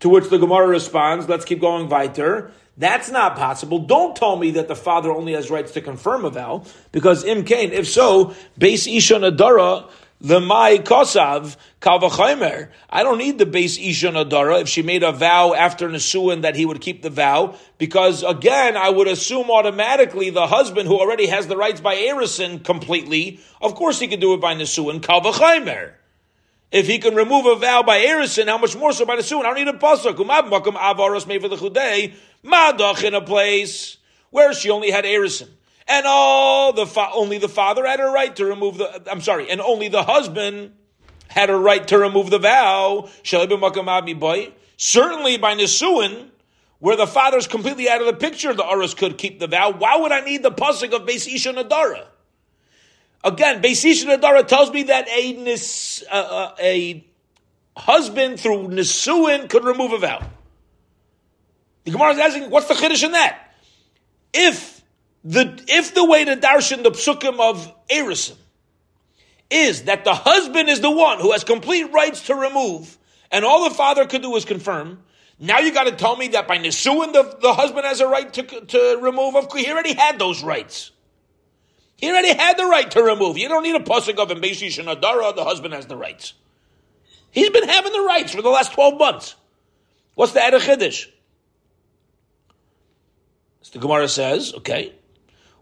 To 0.01 0.09
which 0.09 0.29
the 0.29 0.37
Gemara 0.37 0.67
responds, 0.67 1.27
let's 1.27 1.43
keep 1.43 1.59
going 1.59 1.89
weiter. 1.89 2.51
That's 2.77 3.09
not 3.09 3.35
possible. 3.35 3.79
Don't 3.79 4.15
tell 4.15 4.35
me 4.35 4.51
that 4.51 4.67
the 4.67 4.75
father 4.75 5.11
only 5.11 5.33
has 5.33 5.49
rights 5.49 5.71
to 5.71 5.81
confirm 5.81 6.23
a 6.23 6.29
vow, 6.29 6.63
because 6.91 7.25
im 7.25 7.43
kain, 7.43 7.73
if 7.73 7.87
so, 7.87 8.35
base 8.57 8.85
isha 8.87 9.15
nadara, 9.15 9.89
the 10.19 10.39
my 10.39 10.77
kosav 10.77 11.57
kalvachaimer. 11.79 12.69
I 12.89 13.03
don't 13.03 13.17
need 13.17 13.37
the 13.37 13.45
base 13.45 13.77
isha 13.77 14.07
nadara 14.07 14.61
if 14.61 14.69
she 14.69 14.81
made 14.81 15.03
a 15.03 15.11
vow 15.11 15.53
after 15.53 15.87
Nisuin 15.89 16.41
that 16.41 16.55
he 16.55 16.65
would 16.65 16.81
keep 16.81 17.01
the 17.01 17.09
vow, 17.09 17.55
because 17.77 18.23
again, 18.23 18.75
I 18.75 18.89
would 18.89 19.07
assume 19.07 19.51
automatically 19.51 20.29
the 20.29 20.47
husband 20.47 20.87
who 20.87 20.99
already 20.99 21.27
has 21.27 21.47
the 21.47 21.57
rights 21.57 21.81
by 21.81 21.95
Erison 21.95 22.63
completely, 22.63 23.39
of 23.61 23.75
course 23.75 23.99
he 23.99 24.07
could 24.07 24.19
do 24.19 24.33
it 24.33 24.41
by 24.41 24.55
Nisuin 24.55 25.01
kalvachaimer. 25.01 25.93
If 26.71 26.87
he 26.87 26.99
can 26.99 27.15
remove 27.15 27.45
a 27.45 27.55
vow 27.55 27.83
by 27.83 27.99
Erison, 27.99 28.47
how 28.47 28.57
much 28.57 28.75
more 28.75 28.91
so 28.91 29.05
by 29.05 29.17
Nisuin? 29.17 29.41
I 29.41 29.53
don't 29.53 29.55
need 29.55 29.67
a 29.67 29.73
pasuk. 29.73 30.15
Umab 30.15 30.49
makam 30.49 30.75
avaros 30.75 31.27
made 31.27 31.41
for 31.41 31.47
the 31.47 31.55
chudei 31.55 32.13
madach 32.43 33.03
in 33.03 33.13
a 33.13 33.21
place 33.21 33.97
where 34.31 34.53
she 34.53 34.69
only 34.69 34.91
had 34.91 35.05
Erison. 35.05 35.47
And 35.87 36.05
all 36.07 36.73
the 36.73 36.85
fa- 36.85 37.09
only 37.13 37.37
the 37.37 37.49
father 37.49 37.85
had 37.85 37.99
a 37.99 38.05
right 38.05 38.35
to 38.35 38.45
remove 38.45 38.77
the. 38.77 39.09
I'm 39.09 39.21
sorry, 39.21 39.49
and 39.49 39.61
only 39.61 39.87
the 39.87 40.03
husband 40.03 40.73
had 41.27 41.49
a 41.49 41.55
right 41.55 41.87
to 41.87 41.97
remove 41.97 42.29
the 42.29 42.39
vow. 42.39 43.09
Certainly 43.23 43.57
by 45.37 45.55
Nisuin, 45.55 46.29
where 46.79 46.95
the 46.95 47.07
father's 47.07 47.47
completely 47.47 47.89
out 47.89 48.01
of 48.01 48.07
the 48.07 48.13
picture, 48.13 48.53
the 48.53 48.67
Aris 48.67 48.93
could 48.93 49.17
keep 49.17 49.39
the 49.39 49.47
vow. 49.47 49.71
Why 49.71 49.97
would 49.97 50.11
I 50.11 50.21
need 50.21 50.43
the 50.43 50.51
pasuk 50.51 50.93
of 50.93 51.07
Beis 51.07 51.27
Isha 51.33 51.53
Nadara? 51.53 52.05
Again, 53.23 53.61
Beis 53.61 53.83
Isha 53.83 54.05
Nadara 54.05 54.47
tells 54.47 54.71
me 54.71 54.83
that 54.83 55.07
a, 55.09 55.33
nis, 55.33 56.03
uh, 56.11 56.15
uh, 56.15 56.55
a 56.59 57.03
husband 57.75 58.39
through 58.39 58.67
Nisuin 58.67 59.49
could 59.49 59.63
remove 59.65 59.93
a 59.93 59.97
vow. 59.97 60.25
The 61.83 61.91
Gemara 61.91 62.11
is 62.11 62.19
asking, 62.19 62.49
what's 62.49 62.67
the 62.67 62.73
chiddush 62.73 63.03
in 63.03 63.13
that? 63.13 63.53
If 64.33 64.76
the 65.27 65.61
if 65.67 65.93
the 65.93 66.05
way 66.05 66.23
to 66.23 66.37
darshan 66.37 66.83
the 66.83 66.91
psukim 66.91 67.39
of 67.39 67.73
Erisim 67.89 68.37
is 69.49 69.83
that 69.83 70.05
the 70.05 70.13
husband 70.13 70.69
is 70.69 70.79
the 70.79 70.91
one 70.91 71.19
who 71.19 71.33
has 71.33 71.43
complete 71.43 71.91
rights 71.91 72.27
to 72.27 72.35
remove, 72.35 72.97
and 73.31 73.43
all 73.43 73.67
the 73.69 73.75
father 73.75 74.05
could 74.05 74.21
do 74.21 74.35
is 74.35 74.45
confirm. 74.45 75.03
Now 75.39 75.59
you 75.59 75.73
got 75.73 75.83
to 75.83 75.91
tell 75.91 76.15
me 76.15 76.29
that 76.29 76.47
by 76.47 76.57
Nisuin 76.57 77.11
the, 77.13 77.37
the 77.41 77.53
husband 77.53 77.85
has 77.85 77.99
a 77.99 78.07
right 78.07 78.31
to, 78.33 78.43
to 78.43 78.99
remove. 79.01 79.35
Of 79.35 79.51
he 79.53 79.69
already 79.69 79.93
had 79.93 80.17
those 80.17 80.43
rights. 80.43 80.91
He 81.97 82.09
already 82.09 82.33
had 82.33 82.57
the 82.57 82.65
right 82.65 82.89
to 82.91 83.03
remove. 83.03 83.37
You 83.37 83.49
don't 83.49 83.63
need 83.63 83.75
a 83.75 83.79
pasuk 83.79 84.17
of 84.17 84.29
Embeshi 84.29 84.67
Shanadara. 84.67 85.35
The 85.35 85.43
husband 85.43 85.73
has 85.73 85.87
the 85.87 85.97
rights. 85.97 86.33
He's 87.31 87.49
been 87.49 87.67
having 87.67 87.91
the 87.91 88.01
rights 88.01 88.33
for 88.33 88.41
the 88.41 88.49
last 88.49 88.71
twelve 88.73 88.97
months. 88.97 89.35
What's 90.15 90.31
the 90.31 90.39
Chiddush? 90.39 91.07
So 93.61 93.71
the 93.73 93.79
Gemara 93.79 94.07
says, 94.07 94.53
okay, 94.55 94.93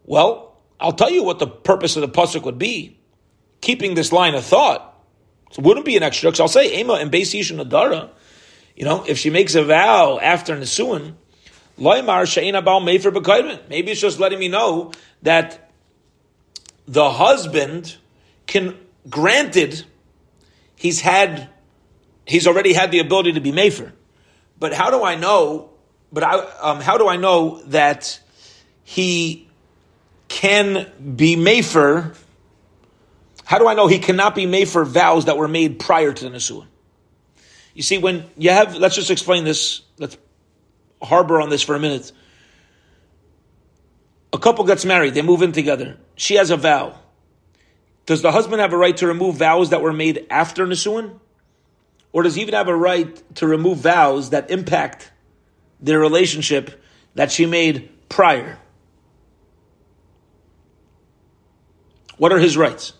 well, 0.06 0.58
I'll 0.80 0.92
tell 0.92 1.10
you 1.10 1.22
what 1.22 1.38
the 1.38 1.46
purpose 1.46 1.96
of 1.96 2.02
the 2.02 2.08
pasuk 2.08 2.42
would 2.42 2.58
be 2.58 2.98
keeping 3.60 3.94
this 3.94 4.12
line 4.12 4.34
of 4.34 4.44
thought. 4.44 4.94
So 5.50 5.60
it 5.60 5.64
wouldn't 5.64 5.86
be 5.86 5.96
an 5.96 6.02
extra. 6.02 6.32
I'll 6.40 6.48
say 6.48 6.80
Ema 6.80 6.94
and 6.94 7.10
Beis 7.10 7.38
Yishin 7.38 7.62
Adara. 7.62 8.10
You 8.74 8.84
know, 8.84 9.04
if 9.06 9.18
she 9.18 9.30
makes 9.30 9.54
a 9.54 9.64
vow 9.64 10.18
after 10.18 10.56
Nisuin, 10.56 11.14
Loimar 11.78 12.24
Sheina 12.24 12.64
Baal 12.64 12.80
Mefer 12.80 13.12
B'Kaidman. 13.12 13.68
Maybe 13.68 13.90
it's 13.90 14.00
just 14.00 14.18
letting 14.18 14.38
me 14.38 14.48
know 14.48 14.92
that 15.22 15.70
the 16.86 17.10
husband 17.10 17.96
can, 18.46 18.76
granted, 19.08 19.84
he's 20.76 21.00
had, 21.00 21.48
he's 22.26 22.46
already 22.46 22.72
had 22.72 22.90
the 22.90 22.98
ability 22.98 23.32
to 23.32 23.40
be 23.40 23.52
Mefer. 23.52 23.92
But 24.58 24.72
how 24.72 24.90
do 24.90 25.02
I 25.02 25.16
know? 25.16 25.70
But 26.12 26.22
I, 26.22 26.36
um, 26.60 26.80
how 26.80 26.98
do 26.98 27.08
I 27.08 27.16
know 27.16 27.62
that 27.66 28.20
he 28.84 29.45
can 30.28 30.90
be 31.16 31.36
Mefer 31.36 32.14
how 33.46 33.60
do 33.60 33.68
I 33.68 33.74
know 33.74 33.86
he 33.86 34.00
cannot 34.00 34.34
be 34.34 34.44
made 34.44 34.68
for 34.68 34.84
vows 34.84 35.26
that 35.26 35.36
were 35.36 35.46
made 35.46 35.78
prior 35.78 36.12
to 36.12 36.28
the 36.28 36.36
Nisuin? 36.36 36.66
You 37.74 37.82
see, 37.84 37.96
when 37.96 38.28
you 38.36 38.50
have, 38.50 38.74
let's 38.74 38.96
just 38.96 39.10
explain 39.10 39.44
this, 39.44 39.82
let's 39.98 40.18
harbor 41.00 41.40
on 41.40 41.48
this 41.48 41.62
for 41.62 41.76
a 41.76 41.78
minute. 41.78 42.10
A 44.32 44.38
couple 44.38 44.64
gets 44.64 44.84
married, 44.84 45.14
they 45.14 45.22
move 45.22 45.42
in 45.42 45.52
together. 45.52 45.96
She 46.16 46.34
has 46.34 46.50
a 46.50 46.56
vow. 46.56 46.98
Does 48.04 48.20
the 48.20 48.32
husband 48.32 48.60
have 48.60 48.72
a 48.72 48.76
right 48.76 48.96
to 48.96 49.06
remove 49.06 49.36
vows 49.36 49.70
that 49.70 49.80
were 49.80 49.92
made 49.92 50.26
after 50.28 50.66
Nisuin? 50.66 51.20
Or 52.12 52.24
does 52.24 52.34
he 52.34 52.42
even 52.42 52.54
have 52.54 52.66
a 52.66 52.76
right 52.76 53.22
to 53.36 53.46
remove 53.46 53.78
vows 53.78 54.30
that 54.30 54.50
impact 54.50 55.12
their 55.80 56.00
relationship 56.00 56.82
that 57.14 57.30
she 57.30 57.46
made 57.46 57.90
prior? 58.08 58.58
What 62.18 62.32
are 62.32 62.38
his 62.38 62.56
rights? 62.56 62.92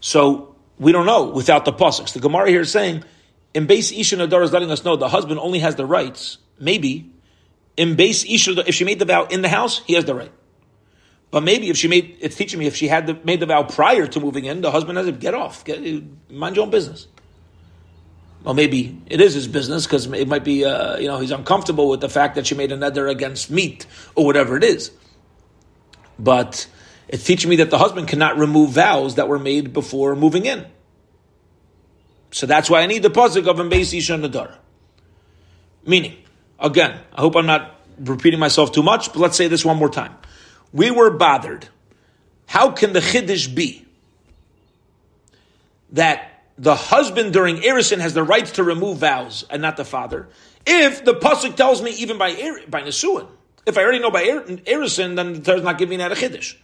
So 0.00 0.54
we 0.78 0.92
don't 0.92 1.06
know 1.06 1.30
without 1.30 1.64
the 1.64 1.72
pasuk. 1.72 2.12
The 2.12 2.20
Gemara 2.20 2.50
here 2.50 2.60
is 2.60 2.70
saying, 2.70 3.04
in 3.54 3.66
base 3.66 3.90
Isha 3.90 4.16
Nadar 4.16 4.42
is 4.42 4.52
letting 4.52 4.70
us 4.70 4.84
know 4.84 4.96
the 4.96 5.08
husband 5.08 5.40
only 5.40 5.60
has 5.60 5.76
the 5.76 5.86
rights. 5.86 6.38
Maybe 6.58 7.10
in 7.76 7.96
base 7.96 8.24
Isha, 8.24 8.64
if 8.66 8.74
she 8.74 8.84
made 8.84 8.98
the 8.98 9.04
vow 9.04 9.24
in 9.24 9.42
the 9.42 9.48
house, 9.48 9.80
he 9.86 9.94
has 9.94 10.04
the 10.04 10.14
right. 10.14 10.32
But 11.30 11.42
maybe 11.42 11.68
if 11.68 11.76
she 11.76 11.88
made, 11.88 12.16
it's 12.20 12.36
teaching 12.36 12.58
me 12.58 12.66
if 12.66 12.76
she 12.76 12.88
had 12.88 13.06
the, 13.06 13.14
made 13.24 13.40
the 13.40 13.46
vow 13.46 13.62
prior 13.64 14.06
to 14.06 14.20
moving 14.20 14.44
in, 14.44 14.60
the 14.60 14.70
husband 14.70 14.96
has 14.96 15.06
to 15.06 15.12
get 15.12 15.34
off, 15.34 15.64
get, 15.64 15.80
mind 16.30 16.56
your 16.56 16.64
own 16.64 16.70
business. 16.70 17.08
Well, 18.44 18.54
maybe 18.54 19.02
it 19.06 19.20
is 19.20 19.34
his 19.34 19.48
business 19.48 19.86
because 19.86 20.06
it 20.06 20.28
might 20.28 20.44
be, 20.44 20.64
uh, 20.64 20.98
you 20.98 21.08
know, 21.08 21.18
he's 21.18 21.32
uncomfortable 21.32 21.88
with 21.88 22.00
the 22.00 22.08
fact 22.08 22.36
that 22.36 22.46
she 22.46 22.54
made 22.54 22.70
a 22.70 22.76
neder 22.76 23.10
against 23.10 23.50
meat 23.50 23.86
or 24.14 24.24
whatever 24.24 24.56
it 24.56 24.62
is. 24.62 24.92
But 26.18 26.68
it's 27.08 27.24
teaching 27.24 27.50
me 27.50 27.56
that 27.56 27.70
the 27.70 27.78
husband 27.78 28.08
cannot 28.08 28.38
remove 28.38 28.70
vows 28.70 29.14
that 29.14 29.28
were 29.28 29.38
made 29.38 29.72
before 29.72 30.16
moving 30.16 30.46
in. 30.46 30.66
So 32.32 32.46
that's 32.46 32.68
why 32.68 32.80
I 32.80 32.86
need 32.86 33.02
the 33.02 33.10
pasuk 33.10 33.46
of 33.46 33.56
Mbesi 33.56 34.00
Nadar. 34.20 34.56
Meaning, 35.86 36.16
again, 36.58 37.00
I 37.14 37.20
hope 37.20 37.36
I'm 37.36 37.46
not 37.46 37.76
repeating 37.98 38.40
myself 38.40 38.72
too 38.72 38.82
much, 38.82 39.12
but 39.12 39.20
let's 39.20 39.36
say 39.36 39.48
this 39.48 39.64
one 39.64 39.76
more 39.76 39.88
time. 39.88 40.14
We 40.72 40.90
were 40.90 41.10
bothered. 41.10 41.68
How 42.46 42.72
can 42.72 42.92
the 42.92 43.00
chiddush 43.00 43.54
be 43.54 43.86
that 45.92 46.42
the 46.58 46.74
husband 46.74 47.32
during 47.32 47.58
Erison 47.58 47.98
has 47.98 48.14
the 48.14 48.22
rights 48.22 48.52
to 48.52 48.64
remove 48.64 48.98
vows 48.98 49.44
and 49.48 49.62
not 49.62 49.76
the 49.76 49.84
father? 49.84 50.28
If 50.66 51.04
the 51.04 51.14
pasuk 51.14 51.54
tells 51.54 51.80
me 51.80 51.92
even 51.92 52.18
by 52.18 52.34
by 52.68 52.82
Nesuin, 52.82 53.28
if 53.64 53.78
I 53.78 53.82
already 53.82 54.00
know 54.00 54.10
by 54.10 54.24
er, 54.24 54.42
Erison, 54.42 55.16
then 55.16 55.34
the 55.34 55.40
Torah 55.40 55.58
is 55.58 55.62
not 55.62 55.78
giving 55.78 55.98
that 55.98 56.12
a 56.12 56.16
chiddush. 56.16 56.56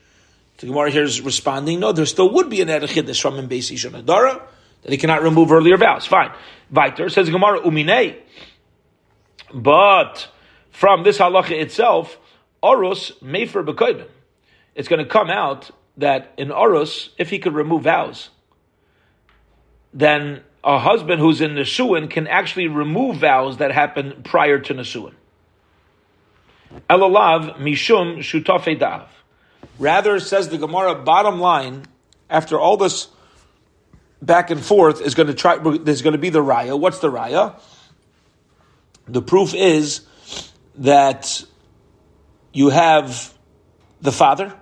The 0.58 0.66
Gemara 0.66 0.90
here 0.90 1.02
is 1.02 1.20
responding, 1.20 1.80
no, 1.80 1.92
there 1.92 2.06
still 2.06 2.32
would 2.34 2.48
be 2.48 2.60
an 2.60 2.68
Erechidus 2.68 3.20
from 3.20 3.38
in 3.38 3.48
Beis 3.48 3.72
Adara, 3.72 4.42
that 4.82 4.92
he 4.92 4.96
cannot 4.96 5.22
remove 5.22 5.50
earlier 5.50 5.76
vows. 5.76 6.06
Fine. 6.06 6.32
Viter 6.72 7.10
says 7.10 7.30
Gemara 7.30 7.60
Umine. 7.60 8.16
But 9.52 10.28
from 10.70 11.02
this 11.02 11.18
halacha 11.18 11.52
itself, 11.52 12.16
Orus 12.62 13.12
Mefer 13.20 13.64
Bekoibin. 13.64 14.08
It's 14.74 14.88
going 14.88 15.04
to 15.04 15.10
come 15.10 15.30
out 15.30 15.70
that 15.96 16.32
in 16.38 16.48
Orus, 16.48 17.10
if 17.18 17.28
he 17.30 17.38
could 17.38 17.54
remove 17.54 17.82
vows, 17.82 18.30
then 19.92 20.42
a 20.64 20.78
husband 20.78 21.20
who's 21.20 21.40
in 21.40 21.52
Nesuin 21.52 22.08
can 22.08 22.26
actually 22.26 22.68
remove 22.68 23.16
vows 23.16 23.58
that 23.58 23.72
happen 23.72 24.22
prior 24.24 24.58
to 24.60 24.74
Nesuin. 24.74 25.14
Elalav 26.88 27.58
Mishum 27.58 28.18
Shutafei 28.18 28.78
Dav. 28.78 29.08
Rather, 29.78 30.20
says 30.20 30.48
the 30.48 30.58
Gemara, 30.58 30.94
bottom 30.94 31.40
line, 31.40 31.84
after 32.30 32.58
all 32.58 32.76
this 32.76 33.08
back 34.20 34.50
and 34.50 34.62
forth, 34.64 35.00
is 35.00 35.14
going 35.14 35.26
to 35.28 35.34
try. 35.34 35.58
There's 35.58 36.02
going 36.02 36.12
to 36.12 36.18
be 36.18 36.30
the 36.30 36.42
raya. 36.42 36.78
What's 36.78 36.98
the 37.00 37.10
raya? 37.10 37.58
The 39.08 39.22
proof 39.22 39.54
is 39.54 40.02
that 40.76 41.44
you 42.52 42.68
have 42.68 43.34
the 44.00 44.12
father 44.12 44.54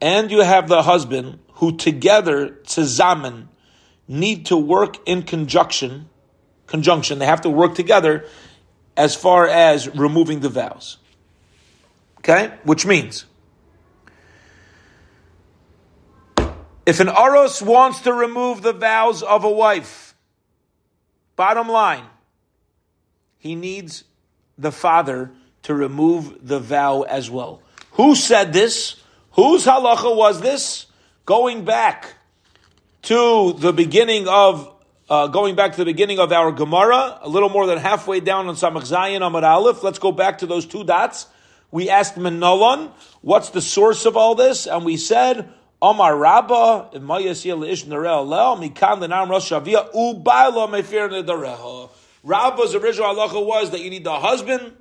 and 0.00 0.30
you 0.30 0.40
have 0.40 0.68
the 0.68 0.82
husband 0.82 1.40
who 1.54 1.76
together, 1.76 2.58
tzaman, 2.64 3.48
need 4.08 4.46
to 4.46 4.56
work 4.56 4.96
in 5.06 5.22
conjunction. 5.22 6.08
Conjunction. 6.66 7.18
They 7.18 7.26
have 7.26 7.42
to 7.42 7.50
work 7.50 7.74
together 7.74 8.24
as 8.96 9.14
far 9.14 9.46
as 9.46 9.88
removing 9.94 10.40
the 10.40 10.48
vows. 10.48 10.96
Okay, 12.18 12.52
which 12.64 12.84
means 12.84 13.24
If 16.90 16.98
an 16.98 17.08
Aros 17.08 17.62
wants 17.62 18.00
to 18.00 18.12
remove 18.12 18.62
the 18.62 18.72
vows 18.72 19.22
of 19.22 19.44
a 19.44 19.48
wife, 19.48 20.16
bottom 21.36 21.68
line, 21.68 22.02
he 23.38 23.54
needs 23.54 24.02
the 24.58 24.72
father 24.72 25.30
to 25.62 25.72
remove 25.72 26.44
the 26.44 26.58
vow 26.58 27.02
as 27.02 27.30
well. 27.30 27.62
Who 27.92 28.16
said 28.16 28.52
this? 28.52 28.96
Whose 29.34 29.66
halacha 29.66 30.16
was 30.16 30.40
this? 30.40 30.86
Going 31.26 31.64
back 31.64 32.14
to 33.02 33.52
the 33.52 33.72
beginning 33.72 34.26
of 34.26 34.74
uh, 35.08 35.28
going 35.28 35.54
back 35.54 35.70
to 35.74 35.78
the 35.78 35.84
beginning 35.84 36.18
of 36.18 36.32
our 36.32 36.50
Gemara, 36.50 37.20
a 37.22 37.28
little 37.28 37.50
more 37.50 37.68
than 37.68 37.78
halfway 37.78 38.18
down 38.18 38.48
on 38.48 38.56
Samach 38.56 38.90
Zayin 38.90 39.20
Amud 39.20 39.44
Aleph. 39.44 39.84
Let's 39.84 40.00
go 40.00 40.10
back 40.10 40.38
to 40.38 40.46
those 40.46 40.66
two 40.66 40.82
dots. 40.82 41.28
We 41.70 41.88
asked 41.88 42.16
Menolon, 42.16 42.90
what's 43.20 43.50
the 43.50 43.62
source 43.62 44.06
of 44.06 44.16
all 44.16 44.34
this? 44.34 44.66
And 44.66 44.84
we 44.84 44.96
said, 44.96 45.52
Omar 45.82 46.16
Rabba. 46.16 46.90
Rabba's 52.22 52.74
original 52.74 53.14
halacha 53.14 53.46
was 53.46 53.70
that 53.70 53.80
you 53.80 53.90
need 53.90 54.04
the 54.04 54.18
husband, 54.18 54.76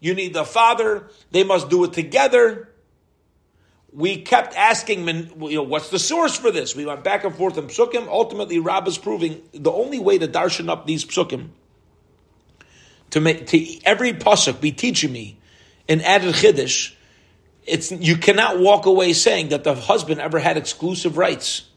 you 0.00 0.14
need 0.14 0.32
the 0.32 0.44
father, 0.44 1.10
they 1.30 1.44
must 1.44 1.68
do 1.68 1.84
it 1.84 1.92
together. 1.92 2.70
We 3.92 4.22
kept 4.22 4.54
asking, 4.54 5.06
you 5.08 5.56
know, 5.56 5.62
what's 5.62 5.90
the 5.90 5.98
source 5.98 6.36
for 6.36 6.50
this? 6.50 6.76
We 6.76 6.86
went 6.86 7.02
back 7.04 7.24
and 7.24 7.34
forth 7.34 7.56
in 7.58 7.66
psukim. 7.66 8.06
Ultimately, 8.06 8.58
Rabba's 8.58 8.98
proving 8.98 9.42
the 9.52 9.72
only 9.72 9.98
way 9.98 10.18
to 10.18 10.28
darshan 10.28 10.68
up 10.68 10.86
these 10.86 11.04
psukim, 11.04 11.48
to 13.10 13.20
make 13.20 13.46
to 13.48 13.80
every 13.84 14.12
pasuk 14.12 14.60
be 14.60 14.72
teaching 14.72 15.10
me 15.10 15.38
an 15.88 16.02
added 16.02 16.34
chiddush, 16.34 16.94
it's 17.68 17.90
you 17.92 18.16
cannot 18.16 18.58
walk 18.58 18.86
away 18.86 19.12
saying 19.12 19.50
that 19.50 19.64
the 19.64 19.74
husband 19.74 20.20
ever 20.20 20.38
had 20.38 20.56
exclusive 20.56 21.16
rights, 21.16 21.68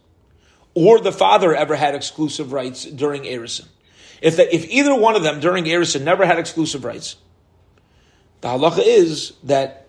or 0.74 1.00
the 1.00 1.12
father 1.12 1.56
ever 1.56 1.76
had 1.76 1.96
exclusive 1.96 2.54
rights 2.54 2.86
during 2.86 3.24
Erison. 3.24 3.68
If 4.22 4.40
if 4.40 4.70
either 4.70 4.96
one 4.96 5.16
of 5.16 5.24
them 5.24 5.40
during 5.40 5.66
Erison 5.66 6.04
never 6.04 6.26
had 6.26 6.40
exclusive 6.40 6.86
rights, 6.86 7.18
the 8.42 8.50
halacha 8.50 8.84
is 8.84 9.34
that 9.44 9.88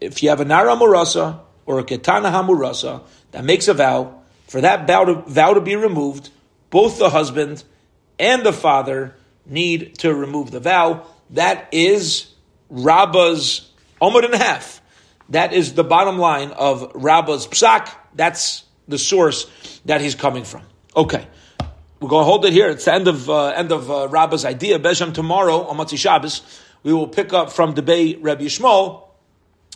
if 0.00 0.22
you 0.22 0.28
have 0.28 0.40
a 0.40 0.44
nara 0.44 0.76
murasa 0.76 1.40
or 1.64 1.78
a 1.78 1.84
ketana 1.84 2.30
hamurasa 2.30 3.02
that 3.32 3.44
makes 3.44 3.68
a 3.68 3.74
vow 3.74 4.22
for 4.46 4.60
that 4.60 4.86
vow 4.86 5.04
to, 5.04 5.14
vow 5.14 5.54
to 5.54 5.60
be 5.60 5.76
removed, 5.76 6.30
both 6.70 6.98
the 6.98 7.10
husband 7.10 7.64
and 8.18 8.44
the 8.44 8.52
father 8.52 9.16
need 9.44 9.98
to 9.98 10.14
remove 10.14 10.50
the 10.50 10.60
vow. 10.60 11.06
That 11.30 11.68
is 11.72 12.32
Rabba's 12.68 13.70
Omer 14.00 14.24
and 14.24 14.34
a 14.34 14.38
half. 14.38 14.80
That 15.30 15.52
is 15.52 15.74
the 15.74 15.84
bottom 15.84 16.18
line 16.18 16.52
of 16.52 16.92
Rabba's 16.94 17.46
psak. 17.46 17.90
That's 18.14 18.64
the 18.86 18.98
source 18.98 19.46
that 19.84 20.00
he's 20.00 20.14
coming 20.14 20.44
from. 20.44 20.62
Okay. 20.96 21.26
We're 22.00 22.08
going 22.08 22.22
to 22.22 22.26
hold 22.26 22.44
it 22.44 22.52
here. 22.52 22.68
It's 22.68 22.84
the 22.84 22.92
end 22.92 23.08
of 23.08 23.28
uh, 23.28 23.46
end 23.48 23.72
of 23.72 23.90
uh, 23.90 24.08
Rabba's 24.08 24.44
idea. 24.44 24.78
Beshem 24.78 25.14
tomorrow 25.14 25.66
on 25.66 25.78
Motzei 25.78 25.98
Shabbos, 25.98 26.42
we 26.82 26.92
will 26.92 27.08
pick 27.08 27.32
up 27.32 27.50
from 27.50 27.74
debate 27.74 28.18
Rabbi 28.20 28.44
Shmuel. 28.44 29.02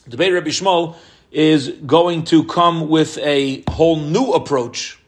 Debay 0.08 0.32
Rabbi 0.32 0.50
Shmuel 0.50 0.96
is 1.30 1.68
going 1.68 2.24
to 2.24 2.44
come 2.44 2.88
with 2.88 3.16
a 3.18 3.64
whole 3.68 3.96
new 3.96 4.32
approach 4.32 4.98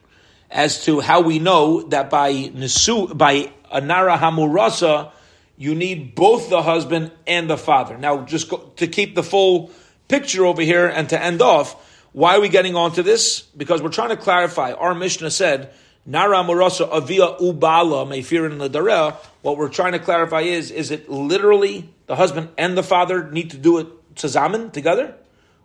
as 0.51 0.85
to 0.85 1.01
how 1.01 1.21
we 1.21 1.39
know 1.39 1.83
that 1.83 2.11
by 2.11 2.33
nisu 2.33 3.17
by 3.17 3.51
anara 3.73 4.19
hamurasa 4.19 5.11
you 5.57 5.75
need 5.75 6.15
both 6.15 6.51
the 6.51 6.63
husband 6.63 7.13
and 7.27 7.49
the 7.49 7.57
father. 7.57 7.97
Now, 7.97 8.23
just 8.25 8.49
go, 8.49 8.73
to 8.77 8.87
keep 8.87 9.15
the 9.15 9.23
full 9.23 9.71
picture 10.09 10.45
over 10.45 10.63
here 10.63 10.87
and 10.87 11.09
to 11.11 11.23
end 11.23 11.43
off, 11.43 11.75
why 12.13 12.37
are 12.37 12.41
we 12.41 12.49
getting 12.49 12.77
onto 12.77 13.03
this? 13.03 13.41
Because 13.41 13.83
we're 13.83 13.89
trying 13.89 14.11
to 14.11 14.17
clarify. 14.17 14.73
Our 14.73 14.95
Mishnah 14.95 15.31
said, 15.31 15.73
Nara 16.05 16.39
Murasa 16.39 16.89
Avia 16.91 17.37
Ubala 17.41 18.07
Mefirin 18.07 18.59
Ladarea. 18.59 19.15
What 19.43 19.57
we're 19.57 19.69
trying 19.69 19.93
to 19.93 19.99
clarify 19.99 20.41
is, 20.41 20.71
is 20.71 20.91
it 20.91 21.09
literally 21.09 21.89
the 22.07 22.17
husband 22.17 22.51
and 22.59 22.77
the 22.77 22.83
father 22.83 23.31
need 23.31 23.51
to 23.53 23.57
do 23.57 23.79
it 23.79 24.15
tzazamen, 24.15 24.73
together? 24.73 25.15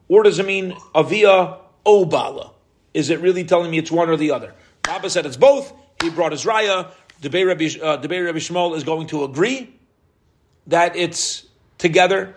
Or 0.07 0.23
does 0.23 0.39
it 0.39 0.45
mean 0.45 0.75
Avia 0.95 1.57
Obala? 1.85 2.51
Is 2.93 3.09
it 3.09 3.19
really 3.19 3.43
telling 3.43 3.71
me 3.71 3.77
it's 3.77 3.91
one 3.91 4.09
or 4.09 4.15
the 4.15 4.31
other? 4.31 4.53
Rabba 4.87 5.09
said 5.09 5.25
it's 5.25 5.37
both. 5.37 5.73
He 6.01 6.09
brought 6.09 6.31
his 6.31 6.45
raya. 6.45 6.91
Debay 7.21 7.45
Rabbi, 7.45 7.83
uh, 7.83 7.97
Rabbi 7.97 8.39
Shmuel 8.39 8.75
is 8.75 8.83
going 8.83 9.07
to 9.07 9.23
agree 9.23 9.73
that 10.67 10.95
it's 10.95 11.45
together. 11.77 12.35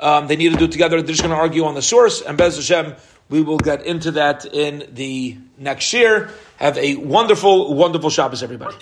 Um, 0.00 0.26
they 0.26 0.36
need 0.36 0.52
to 0.52 0.58
do 0.58 0.64
it 0.64 0.72
together. 0.72 1.00
They're 1.00 1.14
just 1.14 1.22
going 1.22 1.34
to 1.34 1.40
argue 1.40 1.64
on 1.64 1.74
the 1.74 1.82
source. 1.82 2.20
And 2.20 2.36
Bez 2.36 2.56
Hashem, 2.56 2.94
we 3.28 3.42
will 3.42 3.58
get 3.58 3.86
into 3.86 4.12
that 4.12 4.44
in 4.44 4.88
the 4.92 5.38
next 5.58 5.92
year. 5.92 6.30
Have 6.56 6.76
a 6.78 6.96
wonderful, 6.96 7.74
wonderful 7.74 8.10
Shabbos, 8.10 8.42
everybody. 8.42 8.76